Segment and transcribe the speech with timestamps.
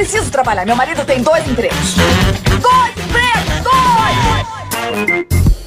[0.00, 0.64] Preciso trabalhar.
[0.64, 1.94] Meu marido tem dois empregos.
[2.62, 3.60] Dois empregos!
[3.62, 5.59] Dois!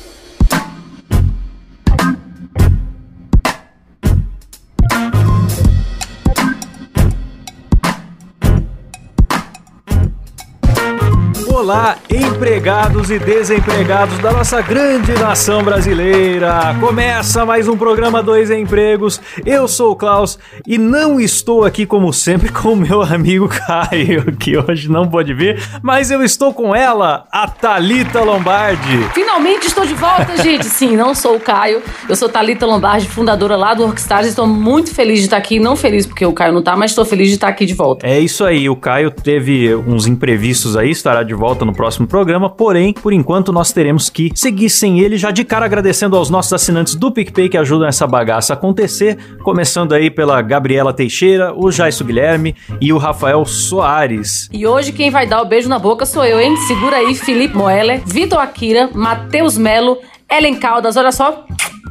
[11.53, 16.75] Olá, empregados e desempregados da nossa grande nação brasileira.
[16.79, 19.21] Começa mais um programa Dois Empregos.
[19.45, 24.35] Eu sou o Klaus e não estou aqui como sempre com o meu amigo Caio,
[24.35, 29.03] que hoje não pode vir, mas eu estou com ela, a Talita Lombardi.
[29.13, 30.65] Finalmente estou de volta, gente.
[30.65, 31.83] Sim, não sou o Caio.
[32.09, 34.27] Eu sou Talita Lombardi, fundadora lá do Workstars.
[34.27, 35.59] Estou muito feliz de estar aqui.
[35.59, 38.07] Não feliz porque o Caio não está, mas estou feliz de estar aqui de volta.
[38.07, 42.49] É isso aí, o Caio teve uns imprevistos aí, estará de volta no próximo programa,
[42.49, 46.53] porém, por enquanto nós teremos que seguir sem ele, já de cara agradecendo aos nossos
[46.53, 51.69] assinantes do PicPay que ajudam essa bagaça a acontecer, começando aí pela Gabriela Teixeira, o
[51.69, 54.47] Jaisso Guilherme e o Rafael Soares.
[54.53, 56.55] E hoje quem vai dar o beijo na boca sou eu, hein?
[56.65, 59.97] Segura aí, Felipe Moeller, Vitor Akira, Matheus Melo,
[60.31, 61.45] Ellen Caldas, olha só.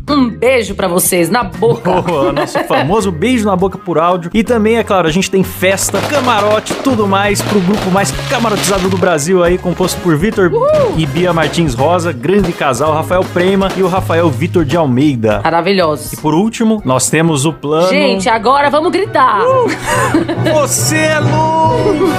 [0.08, 1.92] Um beijo pra vocês na boca.
[2.12, 4.30] O nosso famoso beijo na boca por áudio.
[4.34, 8.88] E também, é claro, a gente tem festa, camarote, tudo mais pro grupo mais camarotizado
[8.88, 10.50] do Brasil aí, composto por Vitor
[10.96, 15.40] e Bia Martins Rosa, grande casal, Rafael Prema e o Rafael Vitor de Almeida.
[15.42, 16.12] Maravilhosos.
[16.12, 17.88] E por último, nós temos o plano.
[17.88, 19.42] Gente, agora vamos gritar.
[20.52, 22.12] Você é louco!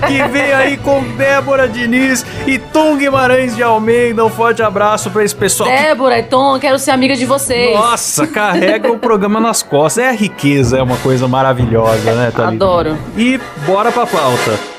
[0.07, 4.23] Que veio aí com Débora Diniz e Tom Guimarães de Almeida.
[4.25, 5.69] Um forte abraço pra esse pessoal.
[5.69, 7.75] Débora e Tom, quero ser amiga de vocês.
[7.75, 10.03] Nossa, carrega o programa nas costas.
[10.03, 12.65] É a riqueza, é uma coisa maravilhosa, né, Thalita?
[12.65, 12.97] Adoro.
[13.15, 14.76] E bora pra pauta.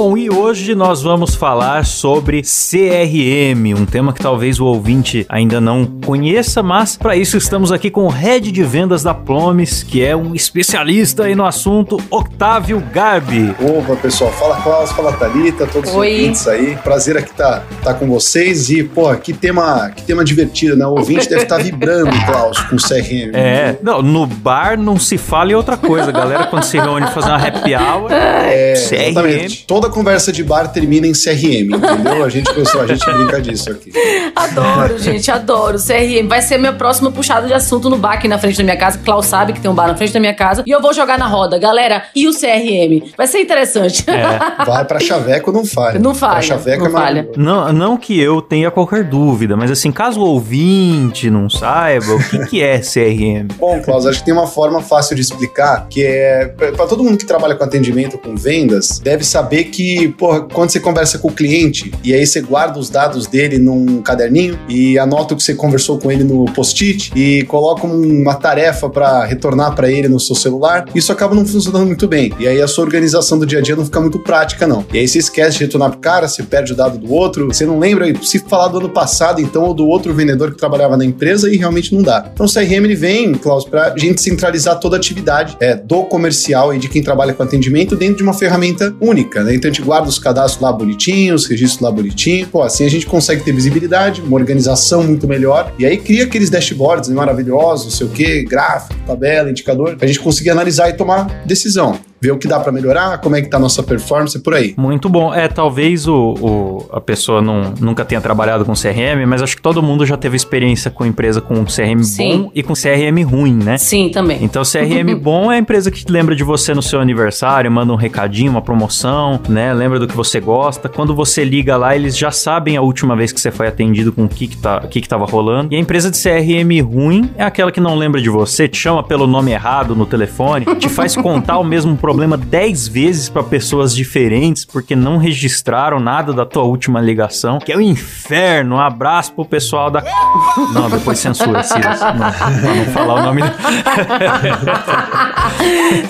[0.00, 5.60] Bom, e hoje nós vamos falar sobre CRM, um tema que talvez o ouvinte ainda
[5.60, 10.04] não conheça, mas para isso estamos aqui com o head de vendas da Plomes, que
[10.04, 13.52] é um especialista aí no assunto, Octávio Garbi.
[13.60, 14.30] Opa, pessoal.
[14.30, 16.12] Fala Klaus, fala Thalita, todos os Oi.
[16.12, 16.76] ouvintes aí.
[16.76, 18.70] Prazer aqui tá, tá com vocês.
[18.70, 20.86] E, porra, que tema, que tema divertido, né?
[20.86, 23.32] O ouvinte deve estar vibrando, Klaus, com o CRM.
[23.34, 26.46] É, não, no bar não se fala em outra coisa, galera.
[26.46, 29.08] Quando se reúne fazer uma happy hour, É, CRM.
[29.08, 29.64] exatamente.
[29.66, 32.24] Toda conversa de bar termina em CRM, entendeu?
[32.24, 33.92] A gente, pessoal, a gente brinca disso aqui.
[34.34, 35.78] Adoro, gente, adoro.
[35.78, 38.76] CRM vai ser minha próxima puxada de assunto no bar aqui na frente da minha
[38.76, 38.98] casa.
[38.98, 40.62] Klaus sabe que tem um bar na frente da minha casa.
[40.66, 41.58] E eu vou jogar na roda.
[41.58, 43.12] Galera, e o CRM?
[43.16, 44.04] Vai ser interessante.
[44.08, 44.64] É.
[44.64, 45.98] Vai pra Chaveco, não falha.
[45.98, 47.28] Não falha, Pra Chaveco não é falha.
[47.36, 52.22] Não, não que eu tenha qualquer dúvida, mas assim, caso o ouvinte não saiba, o
[52.28, 53.48] que, que é CRM?
[53.58, 57.18] Bom, Klaus, acho que tem uma forma fácil de explicar, que é para todo mundo
[57.18, 59.77] que trabalha com atendimento, com vendas, deve saber que,
[60.16, 64.02] porra, quando você conversa com o cliente e aí você guarda os dados dele num
[64.02, 68.88] caderninho e anota o que você conversou com ele no post-it e coloca uma tarefa
[68.88, 72.32] para retornar para ele no seu celular, isso acaba não funcionando muito bem.
[72.38, 74.84] E aí a sua organização do dia a dia não fica muito prática, não.
[74.92, 77.64] E aí você esquece de retornar pro cara, você perde o dado do outro, você
[77.64, 81.04] não lembra se falar do ano passado, então, ou do outro vendedor que trabalhava na
[81.04, 82.30] empresa e realmente não dá.
[82.32, 86.74] Então o CRM ele vem, Klaus, pra gente centralizar toda a atividade é, do comercial
[86.74, 89.54] e de quem trabalha com atendimento dentro de uma ferramenta única, né?
[89.58, 92.46] Então a gente guarda os cadastros lá bonitinhos, registros lá bonitinho.
[92.48, 95.72] Pô, assim a gente consegue ter visibilidade, uma organização muito melhor.
[95.78, 100.20] E aí cria aqueles dashboards maravilhosos, não sei o quê, gráfico, tabela, indicador, pra gente
[100.20, 101.98] conseguir analisar e tomar decisão.
[102.20, 104.74] Ver o que dá pra melhorar, como é que tá a nossa performance por aí.
[104.76, 105.32] Muito bom.
[105.32, 109.62] É, talvez o, o- a pessoa não, nunca tenha trabalhado com CRM, mas acho que
[109.62, 112.42] todo mundo já teve experiência com empresa com CRM Sim.
[112.44, 113.78] bom e com CRM ruim, né?
[113.78, 114.38] Sim, também.
[114.42, 117.96] Então, CRM bom é a empresa que lembra de você no seu aniversário, manda um
[117.96, 119.72] recadinho, uma promoção, né?
[119.72, 120.88] Lembra do que você gosta.
[120.88, 124.24] Quando você liga lá, eles já sabem a última vez que você foi atendido com
[124.24, 125.72] o que que, tá, o que que tava rolando.
[125.72, 129.02] E a empresa de CRM ruim é aquela que não lembra de você, te chama
[129.04, 133.94] pelo nome errado no telefone, te faz contar o mesmo problema 10 vezes pra pessoas
[133.94, 138.76] diferentes porque não registraram nada da tua última ligação, que é o inferno.
[138.76, 140.02] Um abraço pro pessoal da.
[140.72, 142.00] Não, depois censura, Silas.
[142.00, 143.42] Não, pra não falar o nome.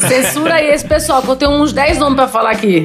[0.09, 2.85] Censura aí esse pessoal, que eu tenho uns 10 nomes pra falar aqui.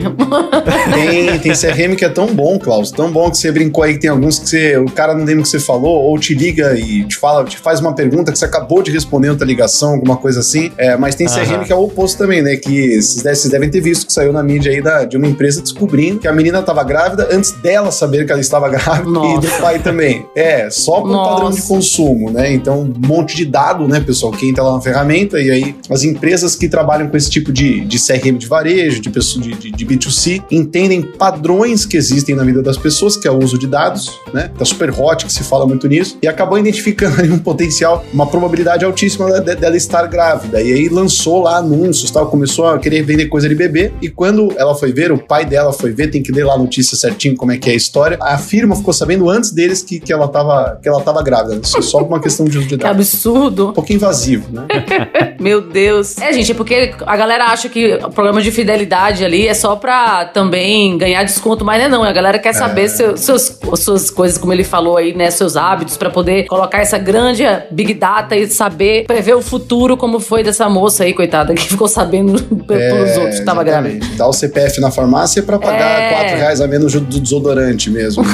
[0.94, 4.00] Tem, tem CRM que é tão bom, Klaus, tão bom que você brincou aí que
[4.00, 6.78] tem alguns que você, o cara não lembra o que você falou, ou te liga
[6.78, 10.18] e te fala, te faz uma pergunta que você acabou de responder outra ligação, alguma
[10.18, 10.72] coisa assim.
[10.78, 11.64] É, mas tem CRM Aham.
[11.64, 12.56] que é o oposto também, né?
[12.56, 15.28] Que vocês devem, vocês devem ter visto que saiu na mídia aí da, de uma
[15.28, 19.40] empresa descobrindo que a menina estava grávida antes dela saber que ela estava grávida e
[19.40, 19.62] do Nossa.
[19.62, 20.26] pai também.
[20.36, 21.30] É, só por Nossa.
[21.32, 22.52] padrão de consumo, né?
[22.54, 24.32] Então, um monte de dado, né, pessoal?
[24.32, 27.82] Que entra lá na ferramenta e aí as empresas que trabalham com esse tipo de,
[27.82, 32.44] de CRM de varejo, de, pessoa, de, de, de B2C, entendem padrões que existem na
[32.44, 34.50] vida das pessoas, que é o uso de dados, né?
[34.58, 38.86] Tá super hot, que se fala muito nisso, e acabou identificando um potencial, uma probabilidade
[38.86, 40.62] altíssima de- dela estar grávida.
[40.62, 44.54] E aí lançou lá anúncios, tal, começou a querer vender coisa de bebê, e quando
[44.58, 47.36] ela foi ver, o pai dela foi ver, tem que ler lá a notícia certinho
[47.36, 50.28] como é que é a história, a firma ficou sabendo antes deles que, que, ela,
[50.28, 51.60] tava, que ela tava grávida.
[51.64, 53.70] Isso é só por uma questão de uso de Que absurdo.
[53.70, 54.68] Um pouco invasivo, né?
[55.40, 56.18] Meu Deus.
[56.20, 59.76] É, gente, é porque a galera acha que o programa de fidelidade ali é só
[59.76, 62.04] pra também ganhar desconto, mas não é não.
[62.04, 65.32] A galera quer saber seu- seus, suas coisas, como ele falou aí, né?
[65.32, 70.20] Seus hábitos, pra poder colocar essa grande Big Data e saber prever o futuro, como
[70.20, 72.42] foi dessa moça aí, coitada, que ficou sabendo
[72.90, 74.06] pe- pelos outros que tava grávida.
[74.18, 76.10] Dá o CPF na farmácia pra pagar É.
[76.14, 78.24] 4 reais a menos do desodorante mesmo.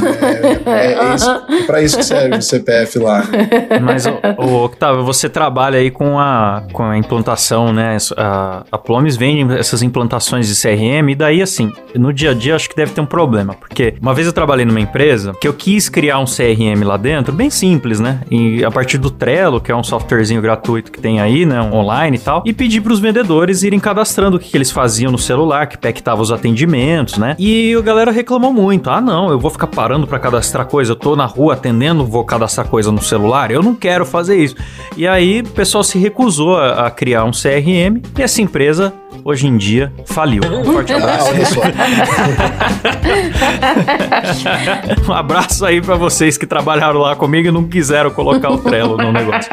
[0.70, 3.20] É, é, é isso, é pra isso que serve o CPF lá.
[3.24, 3.80] né?
[3.82, 7.98] Mas, ô, Octavio, você trabalha aí com a, com a implantação, né?
[8.18, 12.56] A, a Plomes vende essas implantações de CRM, e daí, assim, no dia a dia
[12.56, 13.54] acho que deve ter um problema.
[13.56, 17.34] Porque uma vez eu trabalhei numa empresa que eu quis criar um CRM lá dentro,
[17.34, 18.20] bem simples, né?
[18.30, 21.62] E a partir do Trello, que é um softwarezinho gratuito que tem aí, né?
[21.62, 25.12] um Online e tal, e pedi pros vendedores irem cadastrando o que, que eles faziam
[25.12, 27.36] no celular, que pactava os atendimentos, né?
[27.38, 28.90] E a galera reclamou muito.
[28.90, 32.24] Ah, não, eu vou ficar parando pra cadastrar coisa, eu tô na rua atendendo, vou
[32.24, 34.56] cadastrar coisa no celular, eu não quero fazer isso.
[34.98, 38.94] E aí o pessoal se recusou a, a criar um CRM e essa empresa
[39.24, 40.42] hoje em dia faliu.
[40.60, 41.32] Um forte abraço.
[45.08, 48.98] um abraço aí pra vocês que trabalharam lá comigo e não quiseram colocar o Trello
[48.98, 49.50] no negócio.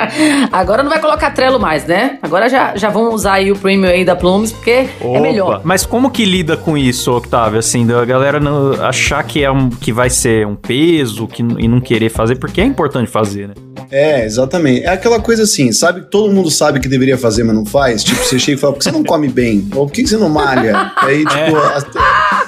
[0.50, 2.18] Agora não vai colocar Trello mais, né?
[2.22, 5.60] Agora já, já vão usar aí o premium aí da Plumes, porque é melhor.
[5.64, 7.58] Mas como que lida com isso, Octavio?
[7.58, 11.68] Assim, da galera não achar que é um que vai ser um peso que, e
[11.68, 13.54] não querer fazer, porque é importante fazer, né?
[13.90, 14.82] É, exatamente.
[14.84, 16.02] É aquela coisa assim, sabe?
[16.10, 18.02] Todo mundo sabe que deveria fazer, mas não faz.
[18.04, 19.68] Tipo, você chega e fala, por que você não come bem?
[19.74, 20.92] Ou por que você não malha?
[20.98, 21.84] Aí, tipo, as-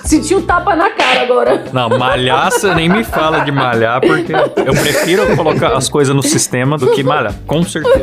[0.09, 1.65] Senti um tapa na cara agora.
[1.71, 6.23] Não, malhar, você nem me fala de malhar, porque eu prefiro colocar as coisas no
[6.23, 8.01] sistema do que malhar, com certeza.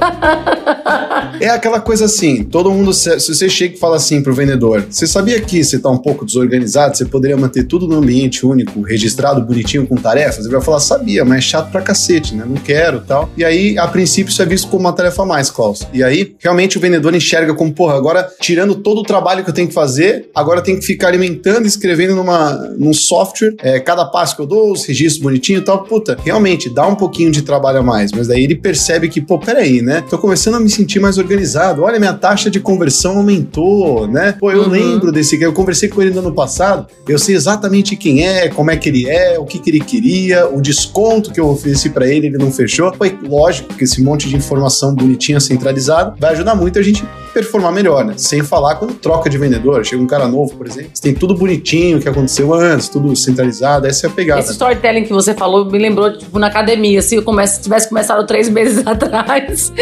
[1.42, 4.86] é aquela coisa assim, todo mundo, se se você chega e fala assim pro vendedor,
[4.88, 8.84] você sabia que você tá um pouco desorganizado, você poderia manter tudo no ambiente único,
[8.84, 10.46] registrado, bonitinho, com tarefas?
[10.46, 12.46] Ele vai falar, sabia, mas é chato pra cacete, né?
[12.48, 13.32] Não quero tal.
[13.36, 15.88] E aí, a princípio, isso é visto como uma tarefa a mais, Klaus.
[15.92, 19.54] E aí, realmente, o vendedor enxerga como, porra, agora, tirando todo o trabalho que eu
[19.56, 23.80] tenho que fazer, agora eu tenho que ficar alimentando e escrevendo numa, num software, é,
[23.80, 25.84] cada passo que eu dou, os registros bonitinhos e tal.
[25.84, 29.40] Puta, realmente, dá um pouquinho de trabalho a mais, mas daí ele percebe que, pô,
[29.40, 30.04] peraí, né?
[30.10, 31.84] Tô começando a me sentir mais organizado.
[31.84, 34.34] Olha, minha taxa de conversão aumentou, né?
[34.40, 34.70] Pô, eu Uhum.
[34.70, 38.50] lembro desse que eu conversei com ele no ano passado, eu sei exatamente quem é,
[38.50, 41.90] como é que ele é, o que, que ele queria, o desconto que eu ofereci
[41.90, 42.94] pra ele, ele não fechou.
[42.98, 47.04] Foi lógico que esse monte de informação bonitinha, centralizada, vai ajudar muito a gente
[47.36, 48.14] performar melhor, né?
[48.16, 51.36] Sem falar quando troca de vendedor, chega um cara novo, por exemplo, você tem tudo
[51.36, 54.40] bonitinho, que aconteceu antes, tudo centralizado, essa é a pegada.
[54.40, 57.02] Esse storytelling que você falou me lembrou, tipo, na academia.
[57.02, 59.74] Se eu comece, tivesse começado três meses atrás,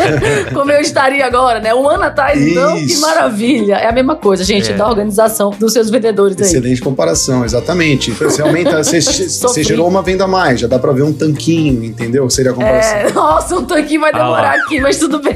[0.54, 1.74] como eu estaria agora, né?
[1.74, 3.00] Um ano atrás, então, que Isso.
[3.02, 3.74] maravilha.
[3.74, 4.74] É a mesma coisa, gente, É.
[4.74, 6.46] da organização dos seus vendedores aí.
[6.46, 8.10] Excelente comparação, exatamente.
[8.10, 11.12] Então, Você aumenta, você, você gerou uma venda a mais, já dá pra ver um
[11.12, 12.28] tanquinho, entendeu?
[12.30, 12.96] Seria a comparação.
[12.98, 14.62] É, nossa, um tanquinho vai Ah demorar lá.
[14.64, 15.34] aqui, mas tudo bem.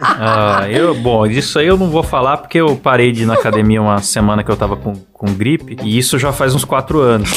[0.00, 3.34] Ah, eu, bom, isso aí eu não vou falar porque eu parei de ir na
[3.34, 6.98] academia uma semana que eu tava com, com gripe e isso já faz uns quatro
[6.98, 7.28] anos.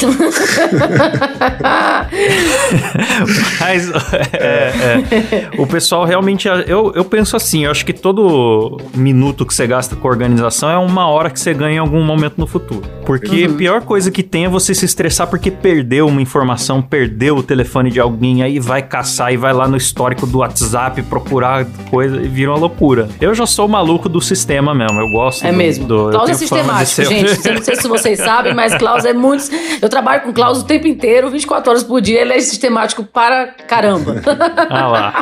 [3.60, 3.90] Mas
[4.32, 6.48] é, é, o pessoal realmente.
[6.66, 10.78] Eu, eu penso assim, eu acho que todo minuto que você gasta com organização é
[10.78, 12.82] uma hora que você ganha em algum momento no futuro.
[13.04, 17.36] Porque a pior coisa que tem é você se estressar porque perdeu uma informação, perdeu
[17.36, 21.66] o telefone de alguém, aí vai caçar e vai lá no histórico do WhatsApp procurar
[21.90, 23.10] coisa e vira uma loucura.
[23.20, 24.98] Eu já sou maluco do sistema mesmo.
[24.98, 25.86] Eu gosto É do, mesmo.
[25.86, 27.44] Do, de sistemático, gente.
[27.50, 29.44] Não sei se vocês sabem, mas Klaus é muito.
[29.80, 32.20] Eu trabalho com Klaus o tempo inteiro, 24 horas por dia.
[32.20, 34.22] Ele é sistemático para caramba.
[34.70, 35.20] Ah lá.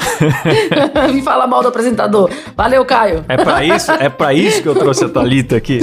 [1.12, 2.30] Me fala mal do apresentador.
[2.56, 3.24] Valeu, Caio.
[3.28, 5.80] É pra isso, é pra isso que eu trouxe a Thalita aqui.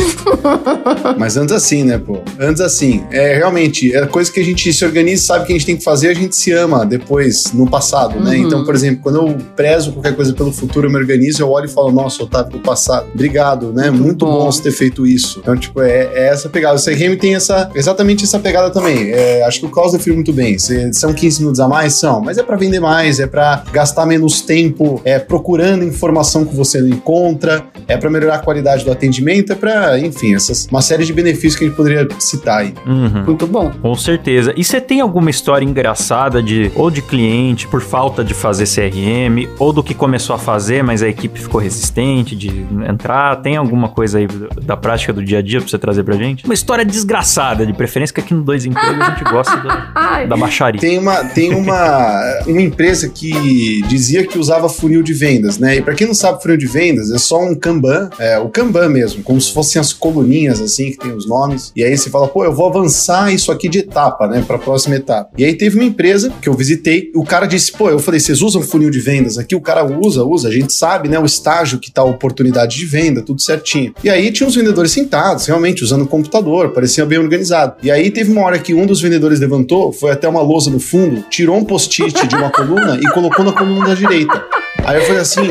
[1.17, 2.19] Mas antes assim, né, pô?
[2.39, 3.05] Antes assim.
[3.11, 5.83] É realmente, é coisa que a gente se organiza, sabe que a gente tem que
[5.83, 8.31] fazer, a gente se ama depois, no passado, né?
[8.31, 8.47] Uhum.
[8.47, 11.65] Então, por exemplo, quando eu prezo qualquer coisa pelo futuro, eu me organizo, eu olho
[11.65, 13.89] e falo, nossa, Otávio do passado, obrigado, né?
[13.89, 14.39] Muito Muito, bom.
[14.39, 14.51] bom.
[14.51, 15.39] você ter feito isso.
[15.41, 16.75] Então, tipo, é, é essa pegada.
[16.77, 19.11] O CRM tem essa, exatamente essa pegada também.
[19.11, 20.57] É, acho que o Klaus define muito bem.
[20.57, 21.93] Cê- são 15 minutos a mais?
[21.93, 26.55] São, mas é pra vender mais, é pra gastar menos tempo é, procurando informação que
[26.55, 30.81] você não encontra, é pra melhorar a qualidade do atendimento, é pra, enfim, essas, uma
[30.81, 32.73] série de benefícios que a gente poderia citar aí.
[32.85, 33.23] Uhum.
[33.25, 33.71] Muito bom.
[33.81, 34.53] Com certeza.
[34.57, 39.47] E você tem alguma história engraçada de ou de cliente por falta de fazer CRM,
[39.57, 42.49] ou do que começou a fazer, mas a equipe ficou resistente de
[42.87, 43.37] entrar?
[43.37, 44.27] Tem alguma coisa aí
[44.63, 46.47] da prática do dia a dia pra você trazer pra gente?
[46.49, 50.35] Uma história desgraçada, de preferência que aqui no Dois Empregos a gente gosta da, da
[50.35, 50.81] baixaria.
[50.81, 55.75] Tem uma, tem uma, uma empresa que dizia que usava funil de vendas, né?
[55.75, 58.89] E pra quem não sabe, funil de vendas é só um Kanban, é o Kanban
[58.89, 61.71] mesmo, como se fossem as coluninhas assim, que tem os nomes.
[61.75, 64.43] E aí você fala, pô, eu vou avançar isso aqui de etapa, né?
[64.47, 65.29] Pra próxima etapa.
[65.37, 68.41] E aí teve uma empresa que eu visitei, o cara disse, pô, eu falei, vocês
[68.41, 69.55] usam funil de vendas aqui?
[69.55, 71.19] O cara usa, usa, a gente sabe, né?
[71.19, 73.93] O estágio que tá a oportunidade de venda, tudo certinho.
[74.03, 76.38] E aí tinha uns vendedores sentados, realmente, usando o computador,
[76.69, 77.75] parecia bem organizado.
[77.81, 80.79] E aí teve uma hora que um dos vendedores levantou, foi até uma lousa no
[80.79, 84.43] fundo, tirou um post-it de uma coluna e colocou na coluna da direita.
[84.83, 85.41] Aí eu falei assim.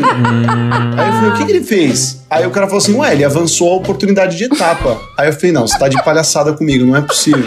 [0.96, 2.18] Aí eu falei, o que, que ele fez?
[2.30, 5.00] Aí o cara falou assim, ué, ele avançou a oportunidade de etapa.
[5.16, 7.44] Aí eu falei, não, você tá de palhaçada comigo, não é possível.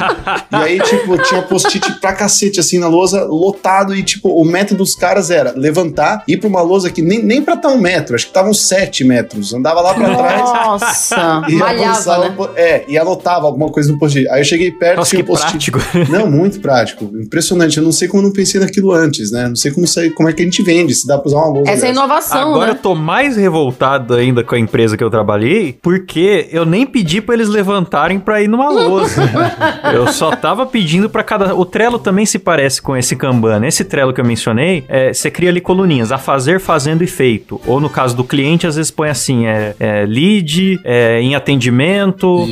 [0.51, 4.79] E aí, tipo, tinha post-it pra cacete, assim, na lousa, lotado, e, tipo, o método
[4.83, 8.15] dos caras era levantar, ir pra uma lousa que nem, nem pra estar um metro,
[8.15, 9.53] acho que tava uns sete metros.
[9.53, 10.41] Andava lá pra trás.
[10.41, 12.49] Nossa, E malhava, avançava, né?
[12.55, 14.27] é, e anotava alguma coisa no post-it.
[14.29, 15.71] Aí eu cheguei perto, Nossa, tinha um post-it.
[15.71, 15.79] prático.
[16.11, 17.05] Não, muito prático.
[17.13, 17.77] Impressionante.
[17.77, 19.47] Eu não sei como eu não pensei naquilo antes, né?
[19.47, 19.85] Não sei como,
[20.15, 21.71] como é que a gente vende, se dá pra usar uma lousa.
[21.71, 22.71] Essa é inovação, Agora né?
[22.71, 27.19] eu tô mais revoltado ainda com a empresa que eu trabalhei, porque eu nem pedi
[27.19, 29.21] pra eles levantarem pra ir numa lousa.
[29.93, 31.53] eu só tava pedindo pra cada.
[31.53, 33.59] O Trello também se parece com esse Kanban.
[33.59, 37.59] Nesse Trello que eu mencionei, é, você cria ali coluninhas: a fazer, fazendo e feito.
[37.67, 42.47] Ou no caso do cliente, às vezes põe assim: é, é lead, é, em atendimento,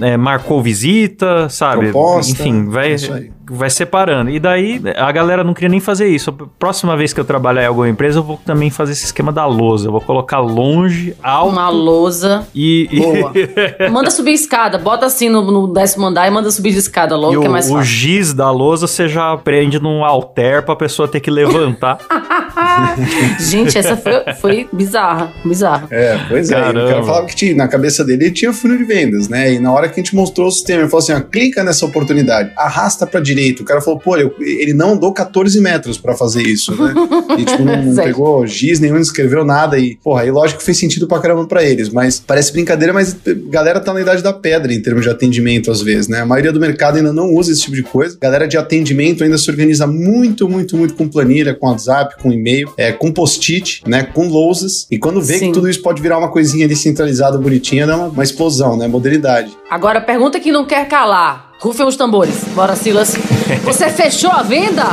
[0.00, 1.90] é, marcou visita, sabe?
[1.90, 3.32] Proposta, Enfim, vai, isso aí.
[3.50, 4.30] Vai separando.
[4.30, 6.30] E daí a galera não queria nem fazer isso.
[6.30, 9.32] A próxima vez que eu trabalhar em alguma empresa, eu vou também fazer esse esquema
[9.32, 9.88] da lousa.
[9.88, 12.46] Eu vou colocar longe, alto Uma lousa.
[12.54, 12.88] e.
[12.92, 13.32] Boa.
[13.90, 17.34] Manda subir escada, bota assim no, no décimo andar e manda subir de escada logo,
[17.34, 17.84] E que é o, mais o fácil.
[17.84, 21.98] giz da lousa você já prende num alter pra pessoa ter que levantar.
[23.40, 25.86] Gente, essa foi, foi bizarra, bizarra.
[25.90, 26.54] É, pois é.
[26.54, 26.88] E O Caramba.
[26.90, 29.52] cara falava que tinha, na cabeça dele ele tinha funil de vendas, né?
[29.54, 31.84] E na hora que a gente mostrou o sistema, ele falou assim: ó, clica nessa
[31.86, 33.62] oportunidade, arrasta pra direita.
[33.62, 36.94] O cara falou, pô, eu- ele não andou 14 metros pra fazer isso, né?
[37.38, 39.78] E tipo, não, não pegou giz nenhum, não escreveu nada.
[39.78, 41.88] E, porra, aí lógico que fez sentido pra caramba pra eles.
[41.88, 45.70] Mas parece brincadeira, mas a galera tá na idade da pedra em termos de atendimento,
[45.70, 46.20] às vezes, né?
[46.20, 48.16] A maioria do mercado ainda não usa esse tipo de coisa.
[48.20, 52.30] A galera de atendimento ainda se organiza muito, muito, muito com planilha, com WhatsApp, com
[52.32, 54.02] e-mail, é, com post-it, né?
[54.02, 54.86] Com lousas.
[54.90, 55.46] E quando vê Sim.
[55.48, 58.86] que tudo isso pode virar uma coisinha ali centralizada, bonitinha, dá uma, uma explosão, né?
[58.88, 59.56] Modernidade.
[59.70, 61.52] Agora, pergunta que não quer calar.
[61.60, 62.44] Rufem os tambores.
[62.54, 63.16] Bora, Silas.
[63.64, 64.84] Você fechou a venda?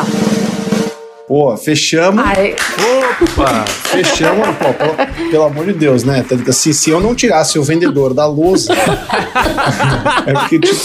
[1.29, 2.23] Pô, fechamos.
[2.25, 2.55] Ai,
[3.21, 3.63] Opa!
[3.67, 6.25] Fechamos, pô, pelo, pelo amor de Deus, né?
[6.51, 8.73] Se, se eu não tirasse o vendedor da lousa,
[10.25, 10.75] é porque, tipo,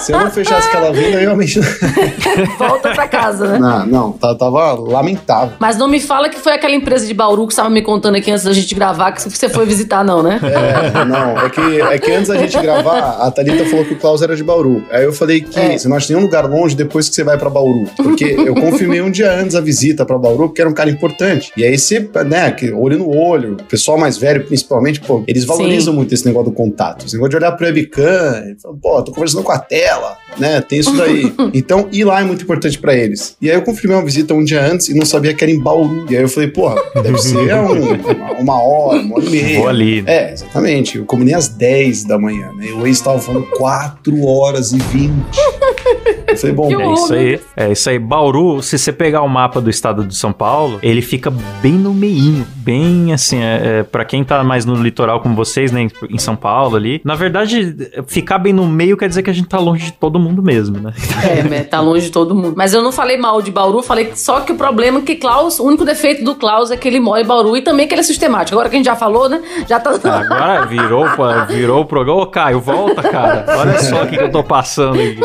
[0.00, 1.60] se eu não fechasse aquela venda, eu realmente.
[2.58, 3.58] volta pra casa, né?
[3.58, 5.54] Não, não, tá- tava lamentável.
[5.58, 8.16] Mas não me fala que foi aquela empresa de Bauru que você estava me contando
[8.16, 10.40] aqui antes da gente gravar que você foi visitar, não, né?
[10.42, 13.98] É, não, é que, é que antes da gente gravar, a Thalita falou que o
[13.98, 14.84] Klaus era de Bauru.
[14.90, 15.78] Aí eu falei que É.
[15.78, 17.84] você não acha nenhum lugar longe depois que você vai pra Bauru.
[17.96, 21.52] Porque eu confirmei um dia antes a visita pra Bauru, porque era um cara importante.
[21.56, 25.44] E aí você, né, que olho no olho, o pessoal mais velho, principalmente, pô, eles
[25.44, 27.04] valorizam muito esse negócio do contato.
[27.06, 30.96] Esse negócio de olhar pro webcam, pô, tô conversando com a tela, né, tem isso
[30.96, 31.32] daí.
[31.52, 33.36] então, ir lá é muito importante pra eles.
[33.40, 35.58] E aí eu confirmei uma visita um dia antes e não sabia que era em
[35.58, 36.06] Bauru.
[36.10, 39.58] E aí eu falei, porra, deve ser um- uma, uma hora, uma hora e meia.
[39.58, 40.02] Vou ali.
[40.02, 40.12] né?
[40.30, 40.98] É, exatamente.
[40.98, 42.66] Eu combinei às 10 da manhã, né?
[42.68, 45.12] E o ex estava falando 4 horas e 20.
[46.28, 47.40] Eu falei, bom, Que É isso aí.
[47.56, 47.98] É isso aí.
[47.98, 51.32] Bauru, se você pegar o mapa do estado de São Paulo, ele fica
[51.62, 52.46] bem no meinho.
[52.56, 56.34] Bem assim, é, é, para quem tá mais no litoral como vocês, né, em- São
[56.36, 57.00] Paulo ali.
[57.04, 60.18] Na verdade, ficar bem no meio quer dizer que a gente tá longe de todo
[60.18, 60.92] mundo mesmo, né?
[61.22, 62.54] É, né, tá longe de todo mundo.
[62.56, 65.58] Mas eu não falei mal de Bauru, falei só que o problema é que Klaus,
[65.60, 68.00] o único defeito do Klaus é que ele mora em Bauru e também que ele
[68.00, 68.54] é sistemático.
[68.56, 69.40] Agora que a gente já falou, né?
[69.68, 69.90] Já tá.
[69.90, 71.06] Agora virou,
[71.48, 72.22] virou o programa.
[72.22, 73.44] Ô, Caio, volta, cara.
[73.48, 75.18] Olha só o que, que eu tô passando aqui.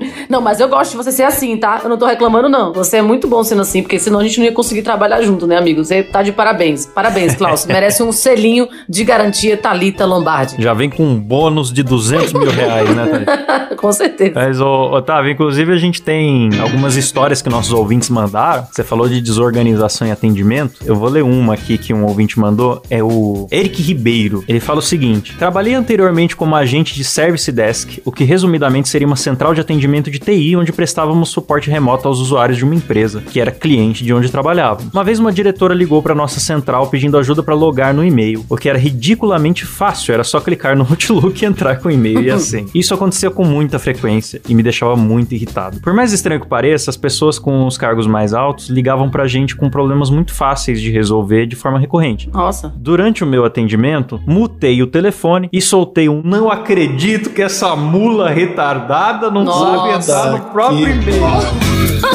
[0.28, 1.80] Não, mas eu gosto de você ser assim, tá?
[1.82, 2.72] Eu não tô reclamando, não.
[2.72, 5.46] Você é muito bom sendo assim, porque senão a gente não ia conseguir trabalhar junto,
[5.46, 5.84] né, amigo?
[5.84, 6.86] Você tá de parabéns.
[6.86, 7.64] Parabéns, Klaus.
[7.66, 10.56] Merece um selinho de garantia Thalita Lombardi.
[10.58, 13.76] Já vem com um bônus de 200 mil reais, né, Thalita?
[13.76, 14.32] Com certeza.
[14.34, 18.66] Mas, ô, Otávio, inclusive a gente tem algumas histórias que nossos ouvintes mandaram.
[18.70, 20.80] Você falou de desorganização e atendimento.
[20.84, 22.82] Eu vou ler uma aqui que um ouvinte mandou.
[22.90, 24.44] É o Eric Ribeiro.
[24.48, 29.06] Ele fala o seguinte: Trabalhei anteriormente como agente de Service Desk, o que resumidamente seria
[29.06, 33.22] uma central de atendimento de TI, onde prestávamos suporte remoto aos usuários de uma empresa,
[33.22, 34.82] que era cliente de onde trabalhava.
[34.92, 38.56] Uma vez uma diretora ligou para nossa central pedindo ajuda para logar no e-mail, o
[38.56, 42.30] que era ridiculamente fácil, era só clicar no Outlook e entrar com o e-mail e
[42.30, 42.66] a senha.
[42.74, 45.80] Isso acontecia com muita frequência e me deixava muito irritado.
[45.80, 49.56] Por mais estranho que pareça, as pessoas com os cargos mais altos ligavam pra gente
[49.56, 52.28] com problemas muito fáceis de resolver de forma recorrente.
[52.30, 52.72] Nossa.
[52.76, 58.28] Durante o meu atendimento, mutei o telefone e soltei um não acredito que essa mula
[58.28, 61.20] retardada não sabe Nossa, no próprio e-mail.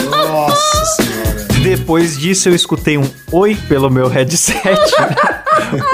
[0.09, 1.21] Nossa senhora.
[1.63, 4.59] Depois disso, eu escutei um oi pelo meu headset.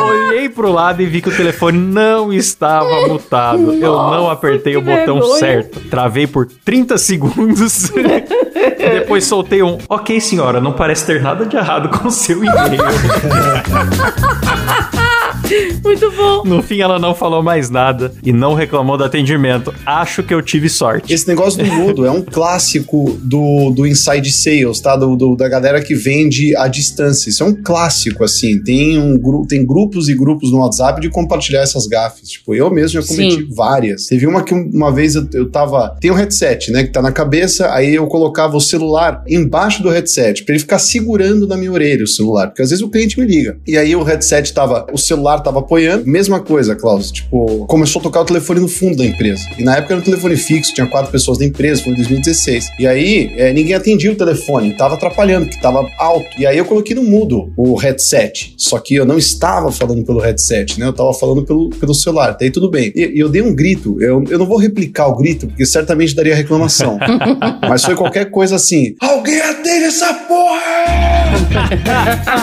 [0.02, 3.74] Olhei pro lado e vi que o telefone não estava mutado.
[3.74, 5.40] eu não apertei o botão vergonha.
[5.40, 5.80] certo.
[5.90, 7.90] Travei por 30 segundos.
[7.90, 12.38] e depois soltei um ok, senhora, não parece ter nada de errado com o seu
[12.44, 12.58] e-mail.
[15.84, 16.44] Muito bom.
[16.46, 19.74] No fim, ela não falou mais nada e não reclamou do atendimento.
[19.86, 21.14] Acho que eu tive sorte.
[21.14, 24.96] Esse negócio do mudo é um clássico do, do inside sales, tá?
[24.96, 27.30] Do, do- da galera que vende à distância.
[27.30, 28.62] Isso é um clássico, assim.
[28.64, 32.30] Tem, um, gru- tem grupos e grupos no WhatsApp de compartilhar essas gafes.
[32.30, 33.48] Tipo, eu mesmo já cometi Sim.
[33.56, 34.06] várias.
[34.08, 35.96] Teve uma que um- uma vez eu, eu tava.
[36.02, 36.84] Tem um headset, né?
[36.84, 40.80] Que tá na cabeça, aí eu colocava o celular embaixo do headset, pra ele ficar
[40.80, 42.48] segurando na minha orelha o celular.
[42.48, 43.58] Porque às vezes o cliente me liga.
[43.68, 44.86] E aí o headset tava.
[44.92, 46.06] O celular tava apoiando.
[46.06, 47.12] Mesma coisa, Klaus.
[47.12, 49.44] Tipo, começou a tocar o telefone no fundo da empresa.
[49.58, 52.68] E na época era um telefone fixo, tinha quatro pessoas da empresa, foi em 2016.
[52.80, 56.28] E aí, é, ninguém atendia o telefone, tava atrapalhando, porque tava alto.
[56.40, 58.54] E aí eu coloquei no mudo o headset.
[58.58, 60.88] Só que eu não estava falando pelo headset, né?
[60.88, 62.30] Eu tava falando pelo, pelo celular.
[62.30, 62.92] Até aí tudo bem.
[62.96, 64.02] E, e eu dei um grito.
[64.02, 66.98] Eu, eu não vou replicar o grito, porque certamente daria reclamação.
[67.68, 71.08] Mas foi qualquer coisa assim: alguém atende essa porra!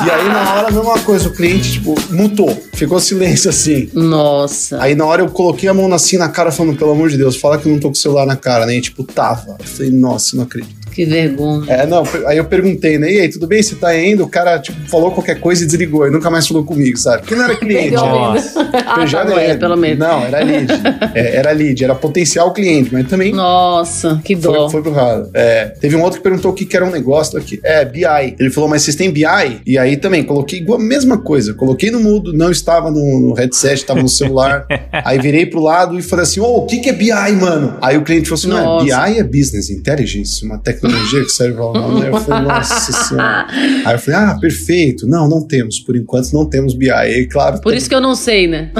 [0.06, 1.28] e aí, na hora, a mesma coisa.
[1.28, 2.50] O cliente, tipo, mutou.
[2.74, 3.88] Ficou silêncio assim.
[3.92, 4.80] Nossa.
[4.80, 7.36] Aí na hora eu coloquei a mão assim na cara, falando, pelo amor de Deus,
[7.36, 8.76] fala que eu não tô com o celular na cara, né?
[8.76, 9.56] E tipo, tava.
[9.58, 10.83] Eu falei, nossa, não acredito.
[10.94, 11.72] Que vergonha.
[11.72, 13.12] É, não, aí eu perguntei, né?
[13.12, 13.62] E aí, tudo bem?
[13.62, 14.22] Você tá indo?
[14.24, 16.06] O cara, tipo, falou qualquer coisa e desligou.
[16.06, 17.22] E nunca mais falou comigo, sabe?
[17.22, 17.90] Porque não era cliente.
[17.94, 18.60] Nossa.
[18.86, 19.98] ah, Eu já tá era- pelo menos.
[19.98, 20.72] Não, era lead.
[21.14, 24.52] É, era lead, era potencial cliente, mas também Nossa, que dó.
[24.68, 25.28] foi, foi pro ralo.
[25.34, 27.60] É, teve um outro que perguntou o que, que era um negócio aqui.
[27.62, 28.04] É, BI.
[28.38, 29.24] Ele falou, mas vocês têm BI?
[29.66, 31.54] E aí também, coloquei igual a mesma coisa.
[31.54, 34.66] Coloquei no mudo, não estava no, no headset, estava no celular.
[34.92, 37.76] aí virei pro lado e falei assim, ô, o que, que é BI, mano?
[37.80, 38.84] Aí o cliente falou assim, não.
[38.84, 41.74] BI é Business Intelligence, uma tecnologia que serve ao...
[42.02, 43.46] Eu falei, nossa senhora.
[43.84, 45.06] Aí eu falei, ah, perfeito.
[45.06, 45.80] Não, não temos.
[45.80, 46.88] Por enquanto não temos BI.
[46.90, 48.70] E claro, Por isso que eu não sei, né?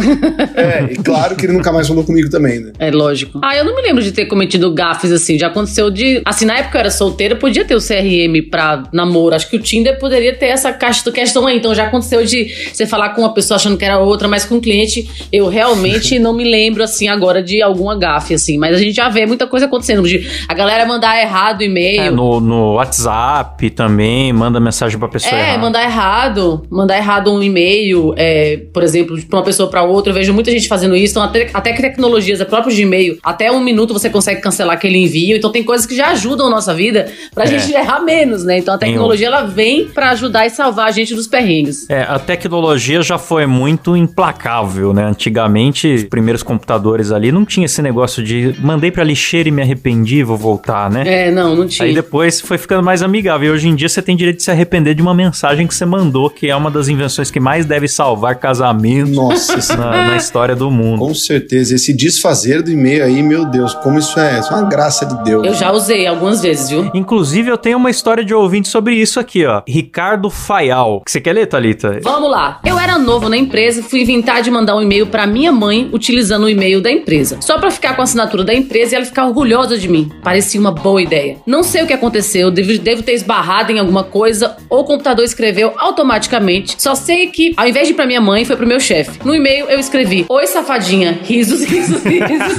[0.54, 2.72] é, e claro que ele nunca mais falou comigo também, né?
[2.78, 3.38] É lógico.
[3.42, 5.38] Ah, eu não me lembro de ter cometido gafes assim.
[5.38, 6.20] Já aconteceu de.
[6.24, 9.34] Assim, na época eu era solteira, podia ter o CRM pra namoro.
[9.34, 11.58] Acho que o Tinder poderia ter essa caixa- questão aí.
[11.58, 14.56] Então já aconteceu de você falar com uma pessoa achando que era outra, mas com
[14.56, 18.58] um cliente, eu realmente não me lembro assim agora de alguma gafe, assim.
[18.58, 20.02] Mas a gente já vê muita coisa acontecendo.
[20.04, 21.62] De a galera mandar errado
[21.98, 22.12] o É, e-mail.
[22.16, 25.59] no, no WhatsApp também, manda mensagem pra pessoa É, errada.
[25.62, 30.11] mandar errado, mandar errado um e-mail, é, por exemplo, pra uma pessoa pra outra.
[30.11, 31.12] Eu vejo muita gente fazendo isso.
[31.12, 34.74] Então, até, até que tecnologias, é próprio de e-mail, até um minuto você consegue cancelar
[34.74, 35.37] aquele envio.
[35.37, 37.46] Então, tem coisas que já ajudam a nossa vida pra É.
[37.46, 38.59] gente errar menos, né?
[38.59, 41.88] Então, a tecnologia, ela vem pra ajudar e salvar a gente dos perrengues.
[41.88, 45.04] É, a tecnologia já foi muito implacável, né?
[45.04, 49.62] Antigamente, os primeiros computadores ali não tinha esse negócio de mandei pra lixeira e me
[49.62, 51.04] arrependi, vou voltar, né?
[51.07, 51.83] É, não, não tinha.
[51.84, 53.48] Aí depois foi ficando mais amigável.
[53.48, 55.84] E hoje em dia você tem direito de se arrepender de uma mensagem que você
[55.84, 60.54] mandou, que é uma das invenções que mais deve salvar casamentos Nossa, na, na história
[60.56, 60.98] do mundo.
[60.98, 61.74] com certeza.
[61.74, 65.22] Esse desfazer do e-mail aí, meu Deus, como isso é, isso é uma graça de
[65.24, 65.46] Deus.
[65.46, 66.90] Eu já usei algumas vezes, viu?
[66.94, 69.62] Inclusive, eu tenho uma história de ouvinte sobre isso aqui, ó.
[69.66, 71.02] Ricardo Faial.
[71.04, 71.98] Que você quer ler, Thalita?
[72.02, 72.60] Vamos lá.
[72.64, 76.44] Eu era novo na empresa, fui inventar de mandar um e-mail pra minha mãe utilizando
[76.44, 77.38] o e-mail da empresa.
[77.40, 80.10] Só pra ficar com a assinatura da empresa e ela ficar orgulhosa de mim.
[80.22, 81.36] Parecia uma boa ideia.
[81.46, 85.24] Não sei o que aconteceu, devo, devo ter esbarrado em alguma coisa ou o computador
[85.24, 86.80] escreveu automaticamente.
[86.80, 89.18] Só sei que, ao invés de ir pra minha mãe, foi pro meu chefe.
[89.24, 91.18] No e-mail eu escrevi: Oi, safadinha.
[91.24, 92.58] Risos, risos, risos.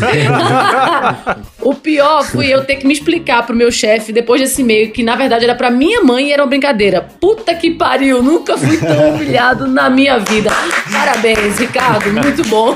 [1.65, 5.01] o pior foi eu ter que me explicar pro meu chefe depois desse e-mail que
[5.01, 7.01] na verdade era pra minha mãe e era uma brincadeira.
[7.19, 10.51] Puta que pariu, nunca fui tão humilhado na minha vida.
[10.91, 12.75] Parabéns, Ricardo, muito bom.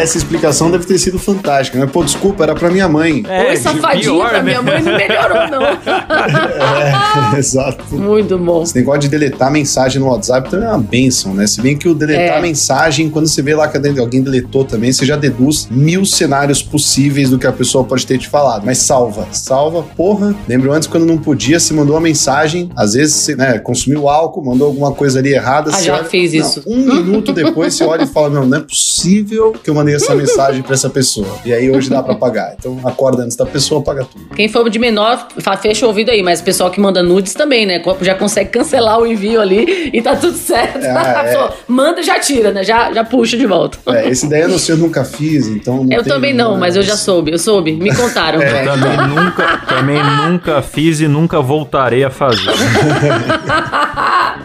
[0.00, 1.88] Essa explicação deve ter sido fantástica, né?
[1.92, 3.24] Pô, desculpa, era pra minha mãe.
[3.28, 4.44] Oi, de safadinha, pior, pra né?
[4.44, 5.62] minha mãe não melhorou, não.
[7.34, 7.84] É, exato.
[7.96, 8.62] Muito bom.
[8.62, 11.46] Esse negócio de deletar mensagem no WhatsApp também é uma benção, né?
[11.48, 12.40] Se bem que o deletar É.
[12.40, 17.28] mensagem, quando você vê lá que alguém deletou também, você já deduz mil cenários possíveis
[17.30, 18.64] do que a pessoa pode ter te falado.
[18.64, 20.34] Mas salva, salva, porra.
[20.48, 24.44] Lembro antes quando não podia, você mandou uma mensagem, às vezes você né, consumiu álcool,
[24.44, 25.70] mandou alguma coisa ali errada.
[25.72, 26.62] Ah, já olha- fiz Não, isso.
[26.66, 30.14] Um minuto depois você olha e fala: Não, não é possível que eu mandei essa
[30.14, 31.26] mensagem pra essa pessoa.
[31.44, 32.54] E aí hoje dá pra pagar.
[32.58, 34.34] Então acorda antes da pessoa, paga tudo.
[34.34, 35.28] Quem for de menor,
[35.60, 37.82] fecha o ouvido aí, mas o pessoal que manda nudes também, né?
[38.00, 40.78] Já consegue cancelar o envio ali e tá tudo certo.
[40.84, 41.32] Ah, é.
[41.36, 42.64] Pô, Manda e já tira, né?
[42.64, 43.78] Já, já puxa de volta.
[43.86, 45.86] É, esse daí eu não sei, eu nunca fiz, então.
[45.90, 47.61] eu também não, mas eu já soube, eu soube.
[47.62, 48.40] Me contaram.
[48.40, 48.64] É.
[48.64, 52.50] Também nunca, também nunca fiz e nunca voltarei a fazer.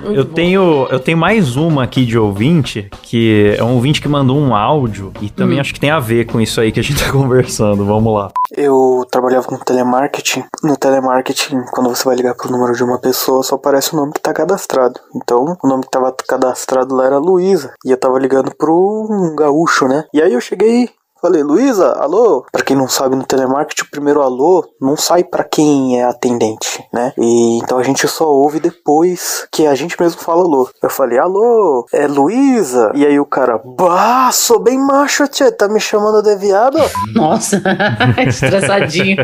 [0.03, 0.33] Eu bom.
[0.33, 4.55] tenho, eu tenho mais uma aqui de ouvinte, que é um ouvinte que mandou um
[4.55, 7.11] áudio e também acho que tem a ver com isso aí que a gente tá
[7.11, 7.85] conversando.
[7.85, 8.31] Vamos lá.
[8.51, 10.45] Eu trabalhava com telemarketing.
[10.63, 14.13] No telemarketing, quando você vai ligar pro número de uma pessoa, só aparece o nome
[14.13, 14.99] que tá cadastrado.
[15.15, 17.73] Então, o nome que tava cadastrado lá era Luísa.
[17.85, 20.05] E eu tava ligando pro um gaúcho, né?
[20.13, 20.89] E aí eu cheguei.
[21.27, 22.45] Falei, Luísa, alô?
[22.53, 26.81] Pra quem não sabe, no telemarketing, o primeiro alô não sai pra quem é atendente,
[26.93, 27.11] né?
[27.17, 30.69] E então a gente só ouve depois que a gente mesmo fala alô.
[30.81, 32.93] Eu falei, alô, é Luísa?
[32.95, 36.77] E aí o cara, bah, sou bem macho, tchê, tá me chamando de viado?
[37.13, 37.61] Nossa,
[38.25, 39.17] estressadinho.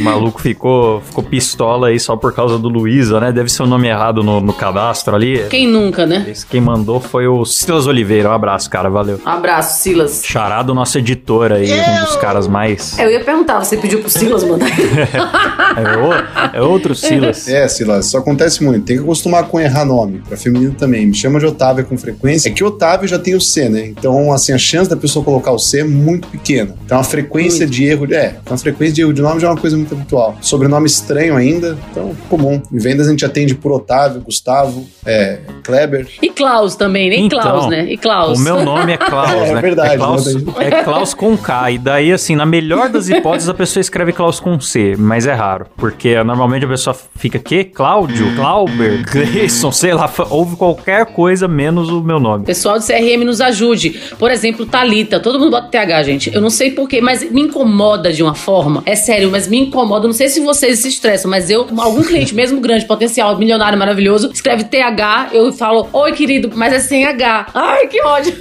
[0.00, 3.30] O maluco ficou, ficou pistola aí só por causa do Luísa, né?
[3.30, 5.46] Deve ser o nome errado no, no cadastro ali.
[5.48, 6.26] Quem nunca, né?
[6.28, 8.30] Esse Quem mandou foi o Silas Oliveira.
[8.30, 8.90] Um abraço, cara.
[8.90, 9.20] Valeu.
[9.24, 10.22] Abraço, Silas.
[10.48, 12.98] Charado, nosso editor aí, um dos caras mais.
[12.98, 14.66] Eu ia perguntar, você pediu pro Silas mandar?
[15.78, 17.46] É, o- é outro Silas.
[17.46, 18.84] É, Silas, isso acontece muito.
[18.86, 20.22] Tem que acostumar com errar nome.
[20.26, 21.06] Pra feminino também.
[21.06, 22.48] Me chama de Otávio com frequência.
[22.48, 23.86] É que Otávio já tem o C, né?
[23.86, 26.74] Então, assim, a chance da pessoa colocar o C é muito pequena.
[26.84, 28.12] Então, a frequência de erro.
[28.12, 30.36] É, então a frequência de erro de nome já é uma coisa muito habitual.
[30.40, 31.76] Sobrenome estranho ainda.
[31.92, 32.60] Então, comum.
[32.72, 36.08] Em vendas a gente atende por Otávio, Gustavo, é, Kleber.
[36.20, 37.84] E Klaus também, nem Então, Klaus, né?
[37.88, 38.38] E Klaus.
[38.38, 39.60] O meu nome é Klaus, É né?
[39.60, 40.27] verdade, É Klaus, né?
[40.58, 41.72] É Klaus com K.
[41.72, 45.32] E daí, assim, na melhor das hipóteses, a pessoa escreve Klaus com C, mas é
[45.32, 45.66] raro.
[45.76, 47.64] Porque normalmente a pessoa fica, que?
[47.64, 48.34] Cláudio?
[48.34, 49.02] Clauber?
[49.10, 49.70] Gleison?
[49.72, 52.44] Sei lá, ouve qualquer coisa menos o meu nome.
[52.44, 54.00] Pessoal do CRM nos ajude.
[54.18, 55.20] Por exemplo, Talita.
[55.20, 56.34] Todo mundo bota TH, gente.
[56.34, 58.82] Eu não sei porquê, mas me incomoda de uma forma.
[58.86, 60.06] É sério, mas me incomoda.
[60.06, 64.30] Não sei se vocês se estressam, mas eu, algum cliente mesmo grande, potencial, milionário, maravilhoso,
[64.32, 67.46] escreve TH, eu falo, oi, querido, mas é sem H.
[67.54, 68.34] Ai, que ódio.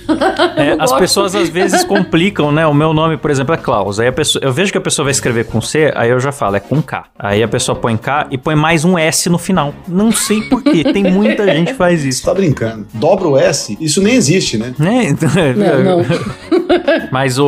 [0.56, 0.98] É, as gosto.
[0.98, 2.66] pessoas às vezes complicam, né?
[2.68, 4.00] O meu nome, por exemplo, é Klaus.
[4.00, 6.32] Aí a pessoa, eu vejo que a pessoa vai escrever com C, aí eu já
[6.32, 7.06] falo, é com K.
[7.18, 9.74] Aí a pessoa põe K e põe mais um S no final.
[9.88, 10.84] Não sei por quê.
[10.84, 12.26] Tem muita gente que faz Você isso.
[12.26, 12.86] tá brincando.
[12.94, 14.74] Dobra o S, isso nem existe, né?
[14.80, 15.06] Né?
[15.10, 16.06] Então, Não, não.
[17.12, 17.46] Mas o,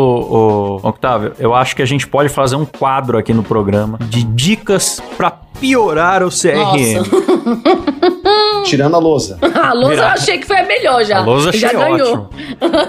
[0.83, 4.23] o Octávio, eu acho que a gente pode fazer um quadro aqui no programa de
[4.23, 7.03] dicas pra piorar o CRM.
[8.63, 9.37] Tirando a lousa.
[9.59, 11.17] A lousa eu achei que foi a melhor já.
[11.17, 12.13] A lousa já achei ganhou.
[12.13, 12.29] ótimo.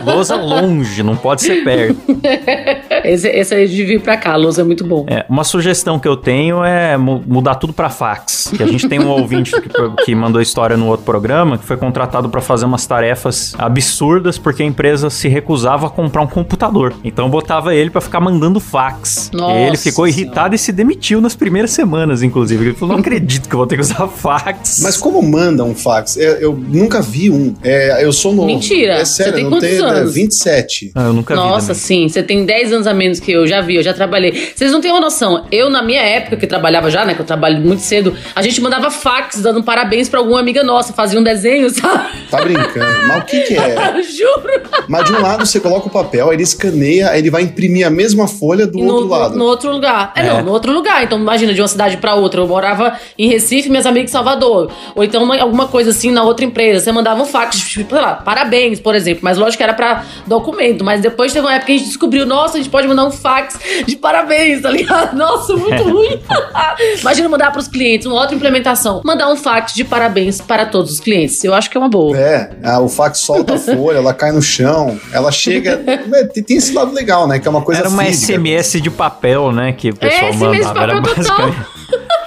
[0.04, 1.98] Lousa longe, não pode ser perto.
[3.04, 5.06] Esse, esse aí de vir pra cá, a lousa é muito bom.
[5.09, 8.52] É, uma sugestão que eu tenho é mu- mudar tudo pra fax.
[8.56, 9.68] Que a gente tem um ouvinte que,
[10.04, 14.62] que mandou história no outro programa que foi contratado pra fazer umas tarefas absurdas porque
[14.62, 16.92] a empresa se recusava a comprar um computador.
[17.02, 19.30] Então botava ele pra ficar mandando fax.
[19.33, 22.64] Nossa e ele ficou irritado e se demitiu nas primeiras semanas, inclusive.
[22.66, 24.80] Ele falou: não acredito que eu vou ter que usar fax.
[24.83, 26.16] Mas como manda um fax?
[26.16, 27.55] É, eu nunca vi um.
[27.62, 28.46] É, eu sou novo.
[28.46, 28.94] Mentira.
[28.94, 29.85] É sério, Você tem não quantos tenho.
[29.87, 30.14] é, anos?
[30.14, 30.92] 27.
[30.94, 31.40] Ah, eu nunca vi.
[31.40, 31.81] Nossa, também.
[31.81, 32.09] sim.
[32.09, 34.53] Você tem 10 anos a menos que eu já vi, eu já trabalhei.
[34.55, 35.44] Vocês não têm uma noção.
[35.51, 37.14] Eu, na minha época, que trabalhava já, né?
[37.14, 40.92] Que eu trabalho muito cedo, a gente mandava fax dando parabéns pra alguma amiga nossa,
[40.92, 42.09] fazia um desenho, sabe?
[42.31, 43.07] Tá brincando.
[43.09, 44.03] Mas o que que é?
[44.03, 44.62] Juro.
[44.88, 47.87] Mas de um lado você coloca o papel, aí ele escaneia, aí ele vai imprimir
[47.87, 49.37] a mesma folha do no, outro lado.
[49.37, 50.12] no outro lugar.
[50.16, 50.33] É, É.
[50.35, 51.03] não, no outro lugar.
[51.05, 52.40] Então, imagina, de uma cidade pra outra.
[52.40, 54.70] Eu morava em Recife, minhas amigas em Salvador.
[54.94, 56.84] Ou então uma- alguma coisa assim na outra empresa.
[56.84, 59.20] Você mandava um fax, tipo, sei lá, parabéns, por exemplo.
[59.22, 60.84] Mas lógico que era pra documento.
[60.84, 63.10] Mas depois teve uma época que a gente descobriu, nossa, a gente pode mandar um
[63.10, 65.16] fax de parabéns, tá ligado?
[65.20, 66.20] Nossa, muito ruim.
[67.00, 69.00] imagina mandar pros clientes, uma outra implementação.
[69.04, 71.42] Mandar um fax de parabéns para todos os clientes.
[71.42, 72.16] Eu acho que é uma boa.
[72.16, 75.82] É, ah, o fax solta a folha, ela cai no chão, ela chega.
[75.86, 77.38] É, tem tem esse lado legal, né?
[77.38, 78.32] Que é uma coisa Era uma física.
[78.32, 79.72] SMS de papel, né?
[79.72, 80.82] Que o pessoal SMS de mandava.
[80.82, 81.54] Era papel total.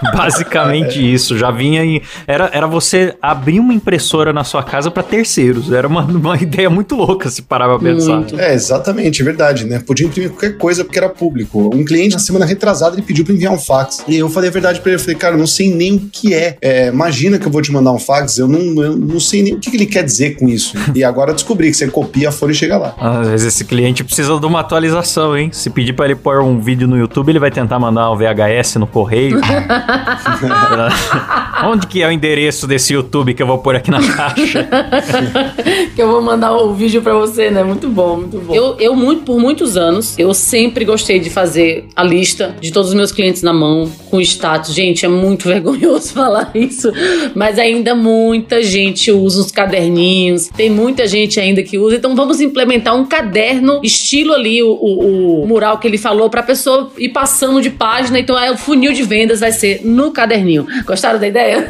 [0.16, 1.38] basicamente, basicamente isso.
[1.38, 2.02] Já vinha em.
[2.28, 5.72] Era, era você abrir uma impressora na sua casa pra terceiros.
[5.72, 8.18] Era uma, uma ideia muito louca se parar pra pensar.
[8.18, 8.40] Muito.
[8.40, 9.80] É, exatamente, é verdade, né?
[9.86, 11.70] Podia imprimir qualquer coisa porque era público.
[11.74, 14.04] Um cliente, na semana retrasada, ele pediu pra enviar um fax.
[14.08, 14.96] E eu falei a verdade pra ele.
[14.96, 16.58] Eu falei, cara, eu não sei nem o que é.
[16.62, 19.54] É, imagina que eu vou te mandar um fax, eu não, eu não sei nem
[19.56, 20.76] o que, que ele quer dizer com isso.
[20.96, 22.96] E agora eu descobri que você copia a folha e chega lá.
[22.98, 25.50] Às vezes esse cliente precisa de uma atualização, hein?
[25.52, 28.76] Se pedir pra ele pôr um vídeo no YouTube, ele vai tentar mandar um VHS
[28.76, 29.40] no correio.
[31.66, 34.68] Onde que é o endereço desse YouTube que eu vou pôr aqui na caixa?
[35.96, 37.64] que eu vou mandar o vídeo pra você, né?
[37.64, 38.54] Muito bom, muito bom.
[38.54, 42.90] Eu, eu muito, por muitos anos, eu sempre gostei de fazer a lista de todos
[42.90, 44.74] os meus clientes na mão, com status.
[44.74, 46.92] Gente, é muito vergonhoso falar isso,
[47.36, 52.42] mas ainda muita gente usa os caderninhos, tem muita gente ainda que usa, então vamos
[52.42, 57.10] implementar um caderno, estilo ali o, o- o mural que ele falou, pra pessoa ir
[57.10, 60.66] passando de página, então é, o funil de vendas vai ser no caderninho.
[60.86, 61.68] Gostaram da ideia?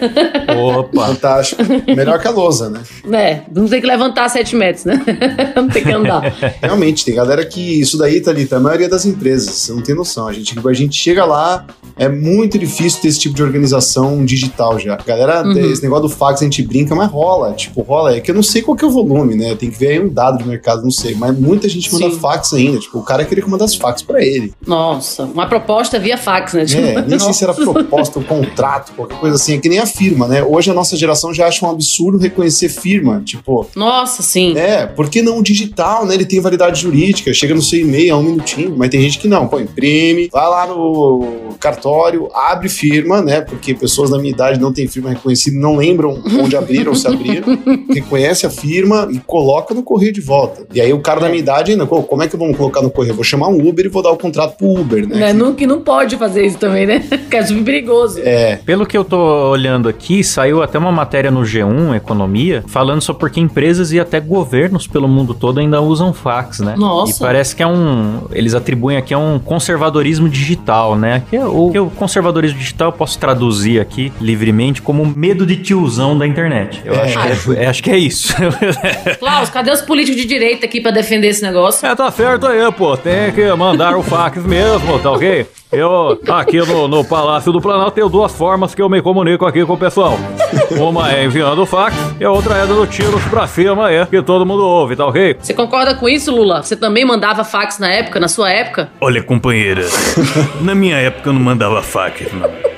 [0.61, 1.07] Opa!
[1.07, 1.61] Fantástico.
[1.87, 2.81] Melhor que a lousa, né?
[3.11, 5.01] É, não tem que levantar 7 metros, né?
[5.55, 6.21] não tem que andar.
[6.61, 10.27] Realmente, tem galera que isso daí, Thalita, a maioria das empresas, você não tem noção.
[10.27, 11.65] A gente, a gente chega lá,
[11.97, 14.95] é muito difícil ter esse tipo de organização digital já.
[15.05, 15.71] Galera, Uhum.
[15.71, 17.53] esse negócio do fax a gente brinca, mas rola.
[17.53, 18.15] Tipo, rola.
[18.15, 19.55] É que eu não sei qual que é o volume, né?
[19.55, 21.15] Tem que ver aí um dado de mercado, não sei.
[21.15, 22.19] Mas muita gente manda Sim.
[22.19, 22.79] fax ainda.
[22.79, 24.53] Tipo, o cara queria que eu mandasse fax pra ele.
[24.65, 26.63] Nossa, uma proposta via fax, né?
[26.73, 29.55] É, nem sei se era proposta, um contrato, qualquer coisa assim.
[29.55, 30.43] É que nem a firma, né?
[30.43, 33.21] Hoje a nossa geração já acha um absurdo reconhecer firma.
[33.25, 34.57] Tipo, Nossa, sim.
[34.57, 36.13] É, por que não o digital, né?
[36.13, 39.27] Ele tem validade jurídica, chega no seu e-mail, é um minutinho, mas tem gente que
[39.27, 43.41] não, pô, imprime, vai lá no cartório, abre firma, né?
[43.41, 47.57] Porque pessoas da minha idade não têm firma reconhecida, não lembram onde abriram, se abriram,
[47.89, 50.67] reconhece a firma e coloca no correio de volta.
[50.73, 52.89] E aí o cara da minha idade ainda, pô, como é que vamos colocar no
[52.89, 53.15] correio?
[53.15, 55.23] Vou chamar um Uber e vou dar o contrato pro Uber, né?
[55.23, 55.33] Né?
[55.33, 57.03] Não, que não pode fazer isso também, né?
[57.29, 58.19] Que é super perigoso.
[58.23, 63.01] É, Pelo que eu tô olhando aqui, saiu até uma matéria no G1 Economia falando
[63.01, 66.75] sobre porque empresas e até governos pelo mundo todo ainda usam fax, né?
[66.77, 67.15] Nossa.
[67.15, 68.21] E parece que é um.
[68.31, 71.23] Eles atribuem aqui a um conservadorismo digital, né?
[71.29, 75.57] Que é o, que o conservadorismo digital eu posso traduzir aqui livremente como medo de
[75.57, 76.81] tiozão da internet.
[76.83, 77.01] Eu É.
[77.03, 77.19] acho,
[77.53, 78.33] que é, acho que é isso.
[79.19, 81.85] Klaus, cadê os políticos de direita aqui pra defender esse negócio?
[81.87, 82.95] É, tá certo aí, pô.
[82.97, 85.45] Tem que mandar o fax mesmo, tá ok?
[85.71, 89.65] Eu, aqui no, no Palácio do Planalto, tenho duas formas que eu me comunico aqui
[89.65, 90.17] com o pessoal.
[90.79, 94.45] Uma é enviando fax e a outra é dando tiros pra cima aí, que todo
[94.45, 95.37] mundo ouve, tá ok?
[95.39, 96.61] Você concorda com isso, Lula?
[96.63, 98.89] Você também mandava fax na época, na sua época?
[98.99, 99.83] Olha, companheira,
[100.61, 102.72] na minha época eu não mandava fax, não.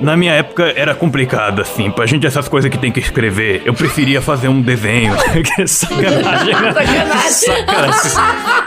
[0.00, 1.90] Na minha época era complicado, assim.
[1.90, 5.14] Pra gente essas coisas que tem que escrever, eu preferia fazer um desenho.
[5.56, 6.54] que sacanagem.
[6.54, 7.30] Sacanagem.
[7.32, 8.12] sacanagem.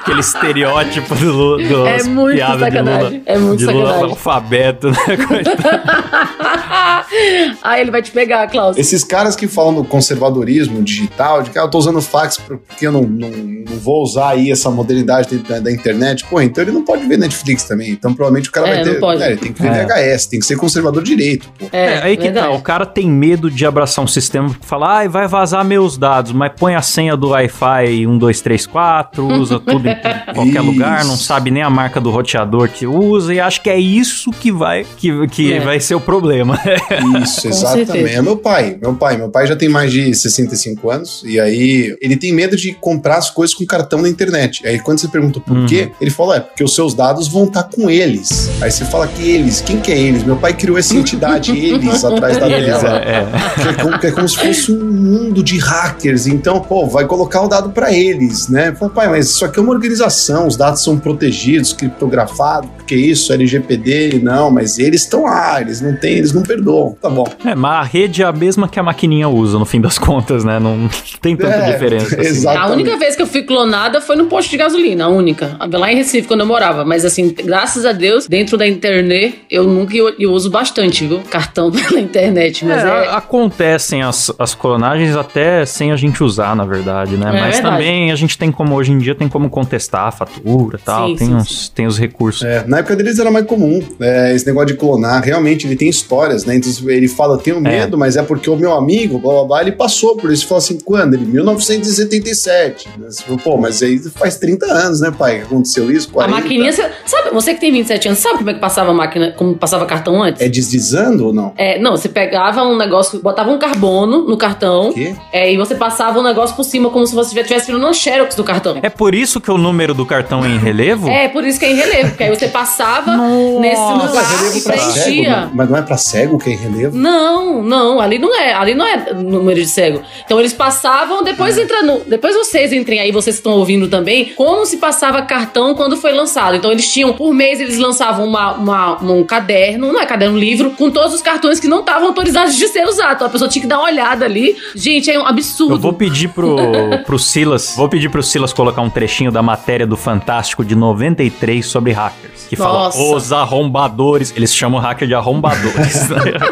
[0.02, 3.10] Aquele estereótipo do, do É muito piada de sacanagem.
[3.10, 4.10] Lula, É muito de Lula sacanagem.
[4.10, 4.98] alfabeto, né?
[7.64, 8.78] Ah, ele vai te pegar, Klaus.
[8.78, 12.88] Esses caras que falam do conservadorismo digital, de que ah, eu tô usando fax porque
[12.88, 16.72] eu não, não, não vou usar aí essa modernidade da, da internet, pô, então ele
[16.72, 17.92] não pode ver Netflix também.
[17.92, 18.94] Então provavelmente o cara É, vai ter.
[18.94, 19.20] não pode.
[19.20, 19.86] né, ele tem que ver É.
[19.86, 21.68] VHS, tem que ser conservador direito, pô.
[21.72, 22.48] É, É, aí que verdade.
[22.48, 25.98] tá, o cara tem medo de abraçar um sistema que fala, ai, vai vazar meus
[25.98, 29.96] dados, mas põe a senha do Wi-Fi 1234, usa tudo em
[30.34, 30.62] qualquer Isso.
[30.64, 34.32] lugar, não sabe nem a marca do roteador que usa, e acho que é isso
[34.32, 35.60] que vai, que, que É.
[35.60, 36.60] vai ser o problema.
[37.24, 37.92] Isso, exatamente.
[37.92, 38.10] certeza.
[38.18, 38.78] É meu pai.
[38.82, 39.18] Meu pai.
[39.18, 41.24] Meu pai já tem mais de 65 anos.
[41.26, 44.66] E aí ele tem medo de comprar as coisas com cartão na internet.
[44.68, 45.66] Aí quando você pergunta por Uhum.
[45.68, 48.50] quê, ele fala: é, porque os seus dados vão estar com eles.
[48.62, 50.24] Aí você fala que eles, quem que é eles?
[50.24, 52.98] Meu pai criou essa entidade, eles, atrás da Eles, tela.
[53.00, 53.62] é, é.
[53.62, 56.28] Que é, como, que é como se fosse um mundo de hackers.
[56.28, 58.74] Então, pô, vai colocar o dado pra eles, né?
[58.76, 63.32] Fala, pai, mas isso aqui é uma organização, os dados são protegidos, criptografados, porque isso,
[63.34, 66.81] LGPD, não, mas eles estão lá, eles não têm, eles não perdoam.
[66.84, 67.26] Bom, tá bom.
[67.46, 70.44] É, mas a rede é a mesma que a maquininha usa, no fim das contas,
[70.44, 70.60] né?
[70.60, 70.90] Não
[71.22, 72.16] tem tanta É, diferença.
[72.16, 72.28] assim.
[72.28, 72.72] exatamente.
[72.72, 75.58] A única vez que eu fui clonada foi no posto de gasolina, a única.
[75.72, 76.84] Lá em Recife, quando eu morava.
[76.86, 81.20] Mas assim, graças a Deus, dentro da internet, eu nunca eu, eu uso bastante, viu?
[81.30, 82.66] Cartão pela internet.
[82.66, 83.10] Mas É, é.
[83.16, 87.30] acontecem as, as clonagens até sem a gente usar, na verdade, né?
[87.30, 87.62] É Mas verdade.
[87.78, 91.08] também a gente tem como, hoje em dia, tem como contestar a fatura e tal.
[91.10, 92.44] Sim, tem, sim, uns, tem os recursos.
[92.44, 95.90] É, na época deles era mais comum, é, esse negócio de clonar, realmente ele tem
[95.90, 96.56] histórias, né?
[96.80, 99.72] Ele fala, eu tenho medo, mas é porque o meu amigo, blá blá blá, ele
[99.74, 100.44] passou por isso.
[100.44, 101.14] Ele falou assim, quando?
[101.16, 102.90] Ele, 1977.
[102.98, 103.08] Né?
[103.10, 105.38] Você falou, Pô, mas aí faz 30 anos, né, pai?
[105.40, 106.36] que Aconteceu isso, A 40.
[106.42, 109.32] maquininha, você, sabe, você que tem 27 anos, sabe como é que passava a máquina,
[109.38, 110.42] como passava cartão antes?
[110.42, 111.54] É deslizando ou não?
[111.58, 115.16] É, não, você pegava um negócio, botava um carbono no cartão, O quê?
[115.34, 118.36] é, e você passava um negócio por cima, como se você estivesse tirando uma xerox
[118.36, 118.78] do cartão.
[118.82, 121.08] É por isso que o número do cartão é em relevo?
[121.10, 123.16] É, por isso que é em relevo, porque aí você passava
[123.60, 125.30] nesse Mas lugar é relevo e pra cego, preenchia.
[125.42, 126.98] não- mas não é pra cego que é em relevo?
[126.98, 130.02] Não, não, ali não é, ali não é número de cego.
[130.26, 134.66] Então eles passavam, depois entra no, depois vocês entrem aí, vocês estão ouvindo também, como
[134.66, 136.56] se passava cartão quando foi lançado.
[136.56, 140.40] Então eles tinham, por mês eles lançavam uma, uma- um caderno, não é caderno, um
[140.40, 143.16] livro, com todos os cartões que não estavam autorizados de ser usados.
[143.16, 144.56] Então a pessoa tinha que dar uma olhada ali.
[144.76, 145.74] Gente, é um absurdo.
[145.76, 146.56] Eu vou pedir pro,
[147.06, 151.66] pro Silas, vou pedir pro Silas colocar um trechinho da matéria do Fantástico de 93
[151.66, 152.46] sobre hackers.
[152.50, 152.98] Que Nossa.
[152.98, 156.10] fala, os arrombadores, eles chamam hacker de arrombadores.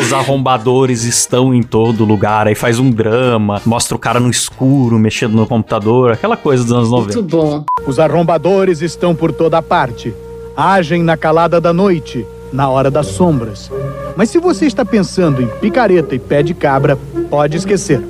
[0.00, 2.46] Os arrombadores estão em todo lugar.
[2.46, 6.72] Aí faz um drama, mostra o cara no escuro, mexendo no computador, aquela coisa dos
[6.72, 7.18] anos 90.
[7.18, 7.64] Muito bom.
[7.86, 10.14] Os arrombadores estão por toda parte.
[10.56, 13.70] Agem na calada da noite, na hora das sombras.
[14.16, 16.96] Mas se você está pensando em picareta e pé de cabra,
[17.28, 18.00] pode esquecer.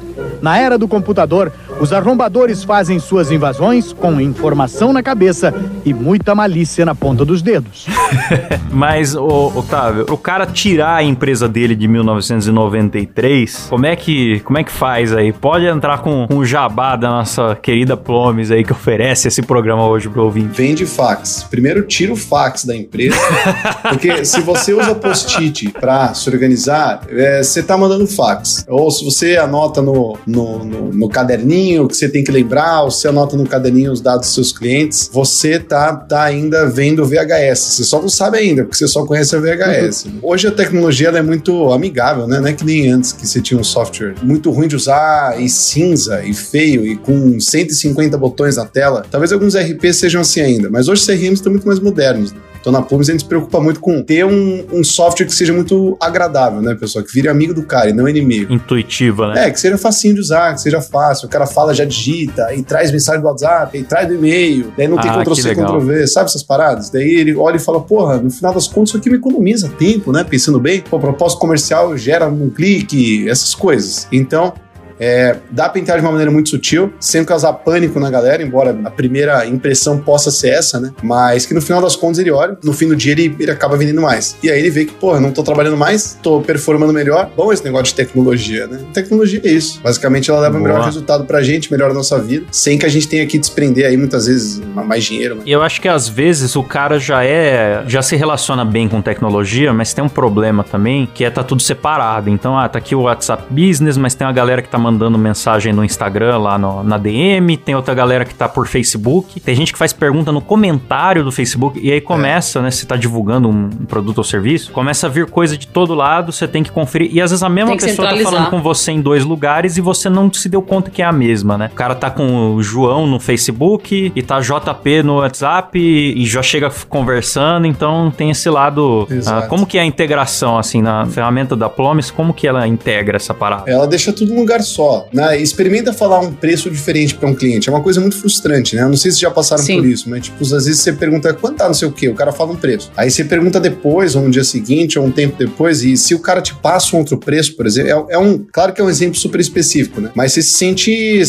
[0.40, 5.52] Na era do computador, os arrombadores fazem suas invasões com informação na cabeça
[5.84, 7.86] e muita malícia na ponta dos dedos.
[8.70, 14.58] Mas, ô, Otávio, pro cara tirar a empresa dele de 1993, como é que, como
[14.58, 15.32] é que faz aí?
[15.32, 20.08] Pode entrar com, o jabá da nossa querida Plomes aí que oferece esse programa hoje
[20.08, 20.48] pro ouvinte.
[20.56, 21.46] Vende fax.
[21.50, 23.16] Primeiro tira o fax da empresa,
[23.88, 28.64] porque se você usa post-it pra se organizar, é, você tá mandando fax.
[28.68, 32.90] Ou se você anota no, no, no- no caderninho que você tem que lembrar, ou
[32.90, 37.58] você anota no caderninho os dados dos seus clientes, você tá, tá ainda vendo VHS.
[37.58, 40.06] Você só não sabe ainda, porque você só conhece a VHS.
[40.22, 42.40] Hoje a tecnologia é muito amigável, né?
[42.40, 45.48] Não é que nem antes que você tinha um software muito ruim de usar e
[45.48, 49.04] cinza e feio e com 150 botões na tela.
[49.10, 52.32] Talvez alguns RPs sejam assim ainda, mas hoje os CRMs estão muito mais modernos.
[52.32, 52.38] Né?
[52.64, 55.52] Então na Plumes a gente se preocupa muito com ter um, um software que seja
[55.52, 57.04] muito agradável, né, pessoal?
[57.04, 58.50] Que vire amigo do cara e não inimigo.
[58.50, 59.48] Intuitiva, né?
[59.48, 61.26] É, que seja facinho de usar, que seja fácil.
[61.26, 64.88] O cara fala, já digita, e traz mensagem do WhatsApp, e traz do e-mail, daí
[64.88, 65.54] não tem Ah, Ctrl-C.
[65.54, 66.88] Ctrl-V, sabe essas paradas?
[66.88, 70.10] Daí ele olha e fala, porra, no final das contas isso aqui me economiza tempo,
[70.10, 70.24] né?
[70.24, 74.08] Pensando bem, pô, propósito comercial gera um clique, essas coisas.
[74.10, 74.54] Então,
[74.98, 78.76] é, dá pra entrar de uma maneira muito sutil, sem causar pânico na galera, embora
[78.84, 80.92] a primeira impressão possa ser essa, né?
[81.02, 83.76] Mas que no final das contas ele olha, no fim do dia ele, ele acaba
[83.76, 84.36] vendendo mais.
[84.42, 87.30] E aí ele vê que, porra, não tô trabalhando mais, tô performando melhor.
[87.36, 88.80] Bom esse negócio de tecnologia, né?
[88.92, 89.80] Tecnologia é isso.
[89.82, 90.72] Basicamente ela leva o Boa.
[90.72, 93.86] melhor resultado pra gente, melhora a nossa vida, sem que a gente tenha que desprender
[93.86, 95.36] aí muitas vezes mais dinheiro.
[95.36, 95.42] Né?
[95.46, 97.84] E eu acho que às vezes o cara já é.
[97.86, 101.62] já se relaciona bem com tecnologia, mas tem um problema também, que é tá tudo
[101.62, 102.30] separado.
[102.30, 105.72] Então, ah, tá aqui o WhatsApp Business, mas tem uma galera que tá mandando mensagem
[105.72, 109.72] no Instagram, lá no- na DM, tem outra galera que tá por Facebook, tem gente
[109.72, 112.70] que faz pergunta no comentário do Facebook, e aí começa, né?
[112.70, 116.46] Se tá divulgando um produto ou serviço, começa a vir coisa de todo lado, você
[116.46, 117.08] tem que conferir.
[117.12, 120.08] E às vezes a mesma pessoa tá falando com você em dois lugares e você
[120.10, 121.70] não se deu conta que é a mesma, né?
[121.72, 126.42] O cara tá com o João no Facebook e tá JP no WhatsApp e já
[126.42, 129.06] chega conversando, então tem esse lado.
[129.26, 133.16] Ah, como que é a integração, assim, na ferramenta da Plomes, como que ela integra
[133.16, 133.70] essa parada?
[133.70, 135.08] Ela deixa tudo num lugar só.
[135.12, 135.40] Né?
[135.40, 137.68] Experimenta falar um preço diferente para um cliente.
[137.68, 138.82] É uma coisa muito frustrante, né?
[138.82, 139.76] Eu não sei se já passaram Sim.
[139.76, 142.14] por isso, mas tipo, às vezes você pergunta quanto tá não sei o quê, o
[142.14, 142.90] cara fala um preço.
[142.96, 146.18] Aí você pergunta depois, ou no dia seguinte, ou um tempo depois, e se o
[146.18, 148.44] cara te passa um outro preço, por exemplo, é, é um.
[148.52, 150.10] Claro que é um exemplo super específico, né?
[150.14, 151.22] Mas você se sente.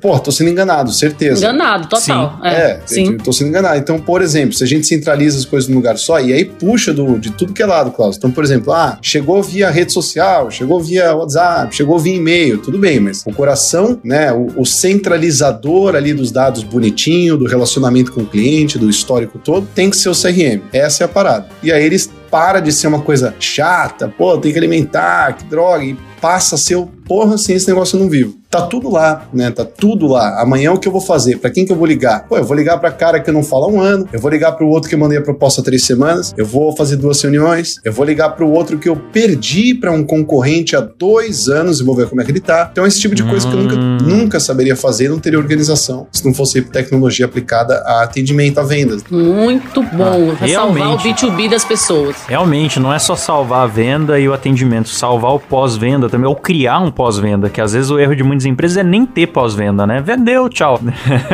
[0.00, 1.40] Pô, tô sendo enganado, certeza.
[1.40, 2.38] Enganado, total.
[2.42, 3.12] É, É, sim.
[3.12, 3.78] eu tô sendo enganado.
[3.78, 6.92] Então, por exemplo, se a gente centraliza as coisas num lugar só, e aí puxa
[6.92, 8.16] do, de tudo que é lado, Klaus.
[8.16, 12.78] Então, por exemplo, ah, chegou via rede social, chegou via WhatsApp, chegou via e-mail, tudo
[12.82, 18.22] bem, mas o coração, né, o, o centralizador ali dos dados bonitinho, do relacionamento com
[18.22, 20.60] o cliente, do histórico todo, tem que ser o CRM.
[20.72, 21.48] Essa é a parada.
[21.62, 25.84] E aí eles para de ser uma coisa chata, pô, tem que alimentar, que droga,
[25.84, 28.34] e passa a ser o porra, sem esse negócio eu não vivo.
[28.48, 29.50] Tá tudo lá, né?
[29.50, 30.40] Tá tudo lá.
[30.40, 31.36] Amanhã o que eu vou fazer?
[31.38, 32.26] Para quem que eu vou ligar?
[32.26, 34.30] Pô, eu vou ligar para cara que eu não falo há um ano, eu vou
[34.30, 36.96] ligar para o outro que eu mandei a proposta há três semanas, eu vou fazer
[36.96, 40.80] duas reuniões, eu vou ligar para o outro que eu perdi para um concorrente há
[40.80, 42.68] dois anos e vou ver como é que ele tá.
[42.72, 43.98] Então, esse tipo de coisa que eu nunca, Hum.
[44.02, 49.02] nunca saberia fazer, não teria organização se não fosse tecnologia aplicada a atendimento, a vendas.
[49.10, 50.34] Muito bom.
[50.38, 51.26] Vai salvar o realmente.
[51.26, 52.16] B2B das pessoas.
[52.28, 56.36] Realmente, não é só salvar a venda e o atendimento, salvar o pós-venda também, ou
[56.36, 59.84] criar um pós-venda, que às vezes o erro de muitas empresas é nem ter pós-venda,
[59.84, 60.00] né?
[60.00, 60.80] Vendeu, tchau.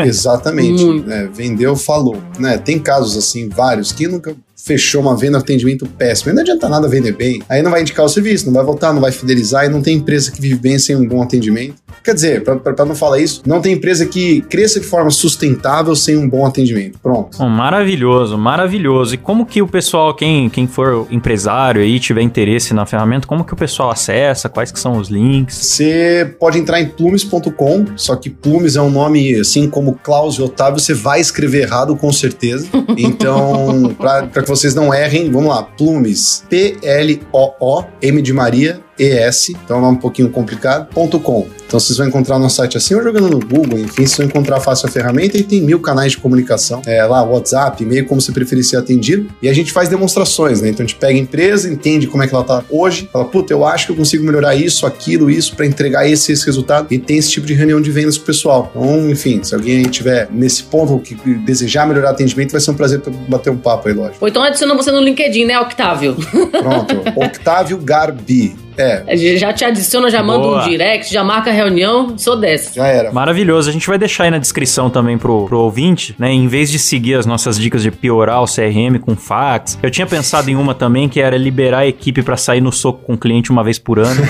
[0.03, 0.83] Exatamente.
[0.83, 1.07] Muito.
[1.07, 1.29] né?
[1.31, 2.17] Vendeu, falou.
[2.39, 2.57] Né?
[2.57, 6.31] Tem casos assim, vários, que nunca fechou uma venda, atendimento péssimo.
[6.31, 7.43] E não adianta nada vender bem.
[7.49, 9.97] Aí não vai indicar o serviço, não vai voltar, não vai fidelizar e não tem
[9.97, 11.77] empresa que vive bem sem um bom atendimento.
[12.03, 16.17] Quer dizer, para não falar isso, não tem empresa que cresça de forma sustentável sem
[16.17, 16.99] um bom atendimento.
[17.03, 17.37] Pronto.
[17.39, 19.15] Bom, maravilhoso, maravilhoso.
[19.15, 23.45] E como que o pessoal, quem, quem for empresário aí, tiver interesse na ferramenta, como
[23.45, 24.49] que o pessoal acessa?
[24.49, 25.57] Quais que são os links?
[25.57, 30.43] Você pode entrar em plumes.com, só que Plumes é um nome, assim como Klaus e
[30.43, 32.67] Otávio, você vai escrever errado com certeza.
[33.01, 39.77] Então, para que vocês não errem, vamos lá, Plumes, P-L-O-O, M de Maria, ES, então
[39.77, 41.47] é um nome um pouquinho complicado, ponto .com.
[41.67, 44.59] Então vocês vão encontrar no site assim ou jogando no Google, enfim, vocês vão encontrar
[44.61, 48.33] fácil a ferramenta e tem mil canais de comunicação, é, lá, WhatsApp, e-mail, como você
[48.33, 49.29] preferir ser atendido.
[49.43, 50.71] E a gente faz demonstrações, né?
[50.71, 53.53] Então a gente pega a empresa, entende como é que ela tá hoje, fala, puta,
[53.53, 56.87] eu acho que eu consigo melhorar isso, aquilo, isso, para entregar esse, esse resultado.
[56.91, 58.73] E tem esse tipo de reunião de vendas com o pessoal.
[58.75, 62.75] Então, enfim, se alguém aí tiver nesse ponto que desejar melhorar atendimento, vai ser um
[62.75, 64.19] prazer bater um papo aí, lógico.
[64.21, 66.17] Ou então adiciona você no LinkedIn, né, Octávio?
[66.17, 68.68] Pronto, Octávio Garbi.
[68.79, 70.65] É, Já te adiciona, já manda Boa.
[70.65, 72.75] um direct, já marca a reunião, sou dessa.
[72.75, 73.13] já era.
[73.13, 73.69] Maravilhoso.
[73.69, 76.31] A gente vai deixar aí na descrição também pro, pro ouvinte, né?
[76.31, 80.07] Em vez de seguir as nossas dicas de piorar o CRM com fax, eu tinha
[80.07, 83.19] pensado em uma também que era liberar a equipe pra sair no soco com o
[83.19, 84.23] cliente uma vez por ano,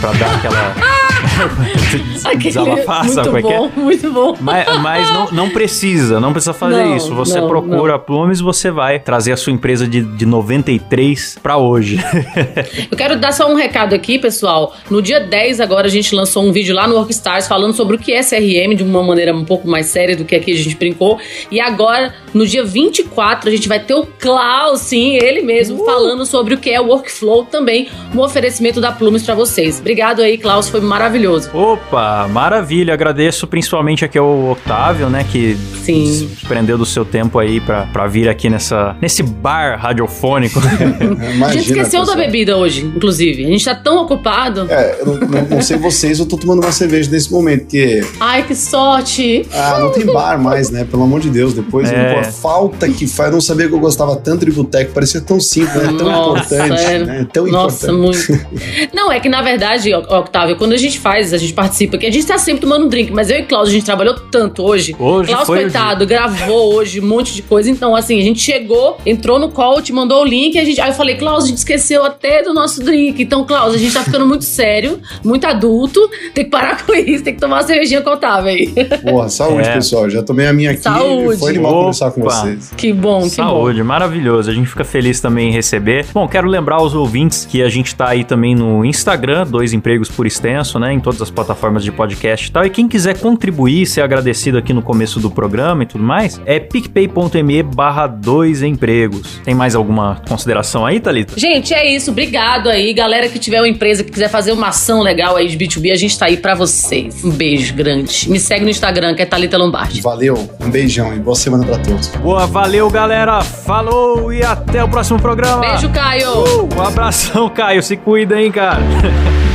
[0.00, 0.74] pra dar aquela.
[2.38, 3.58] Desabafar, sabe muito é é?
[3.58, 4.36] bom, muito bom.
[4.40, 7.14] Mas, mas não, não precisa, não precisa fazer Não, isso.
[7.14, 11.56] Você não, procura a Plumes, você vai trazer a sua empresa de, de 93 pra
[11.56, 11.98] hoje.
[12.90, 14.74] Eu quero dar só um recado aqui, pessoal.
[14.90, 17.98] No dia 10 agora a gente lançou um vídeo lá no Workstars falando sobre o
[17.98, 20.76] que é CRM de uma maneira um pouco mais séria do que aqui a gente
[20.76, 21.18] brincou.
[21.50, 26.24] E agora, no dia 24, a gente vai ter o Klaus, sim, ele mesmo, falando
[26.26, 29.78] sobre o que é o workflow também, um oferecimento da Plumes pra vocês.
[29.80, 31.13] Obrigado aí, Klaus, foi maravilhoso.
[31.52, 32.92] Opa, maravilha.
[32.94, 36.06] Agradeço principalmente aqui ao Otávio, né, que Sim.
[36.12, 40.58] se desprendeu do seu tempo aí pra, pra vir aqui nessa, nesse bar radiofônico.
[40.60, 42.16] Imagina, a gente esqueceu da pessoal.
[42.26, 43.44] bebida hoje, inclusive.
[43.44, 44.66] A gente tá tão ocupado.
[44.68, 48.04] É, eu não, não- sei vocês, eu tô tomando uma cerveja nesse momento, porque.
[48.20, 49.46] Ai, que sorte!
[49.52, 50.84] Ah, não tem bar mais, né?
[50.84, 51.54] Pelo amor de Deus.
[51.54, 52.12] Depois, É.
[52.14, 53.28] pô, a falta que faz.
[53.28, 55.94] Eu não sabia que eu gostava tanto de boteco, parecia tão simples, né?
[55.96, 56.82] Tão Nossa, importante.
[56.84, 56.98] é.
[57.04, 57.26] Né?
[57.32, 58.32] Tão Nossa, importante.
[58.32, 58.46] muito.
[58.94, 62.06] Não, é que na verdade, Oc- Octávio, quando a gente faz, a gente participa, que
[62.06, 64.62] a gente tá sempre tomando um drink, mas eu e Klaus, a gente trabalhou tanto
[64.62, 64.96] hoje.
[64.98, 67.70] Hoje Klaus, foi coitado, gravou hoje um monte de coisa.
[67.70, 70.88] Então, assim, a gente chegou, entrou no call, te mandou o link, a gente, aí
[70.88, 73.22] eu falei, Klaus, a gente esqueceu até do nosso drink.
[73.22, 76.00] Então, Klaus, a gente tá ficando muito sério, muito adulto,
[76.34, 78.68] tem que parar com isso, tem que tomar uma cervejinha Otávio aí.
[79.04, 79.74] Porra, saúde, É.
[79.74, 80.08] pessoal.
[80.08, 80.80] Já tomei a minha aqui.
[80.80, 81.38] Saúde.
[81.38, 81.80] Foi animal Opa.
[81.80, 82.72] conversar com vocês.
[82.76, 84.50] Que bom, que Saúde, maravilhoso.
[84.50, 86.06] A gente fica feliz também em receber.
[86.14, 90.08] Bom, quero lembrar aos ouvintes que a gente tá aí também no Instagram, dois empregos
[90.08, 90.93] por extenso, né?
[90.94, 92.64] Em todas as plataformas de podcast e tal.
[92.64, 96.60] E quem quiser contribuir, ser agradecido aqui no começo do programa e tudo mais, é
[96.60, 99.40] picpay.me barra dois empregos.
[99.44, 101.34] Tem mais alguma consideração aí, Thalita?
[101.36, 102.12] Gente, é isso.
[102.12, 102.92] Obrigado aí.
[102.92, 105.96] Galera que tiver uma empresa que quiser fazer uma ação legal aí de B2B, a
[105.96, 107.24] gente tá aí pra vocês.
[107.24, 108.30] Um beijo grande.
[108.30, 110.00] Me segue no Instagram, que é Thalita Lombardi.
[110.00, 112.08] Valeu, um beijão e boa semana pra todos.
[112.16, 113.40] Boa, valeu, galera.
[113.42, 115.60] Falou e até o próximo programa.
[115.60, 116.30] Beijo, Caio!
[116.30, 117.82] Uh, um abração, Caio.
[117.82, 118.82] Se cuida, hein, cara.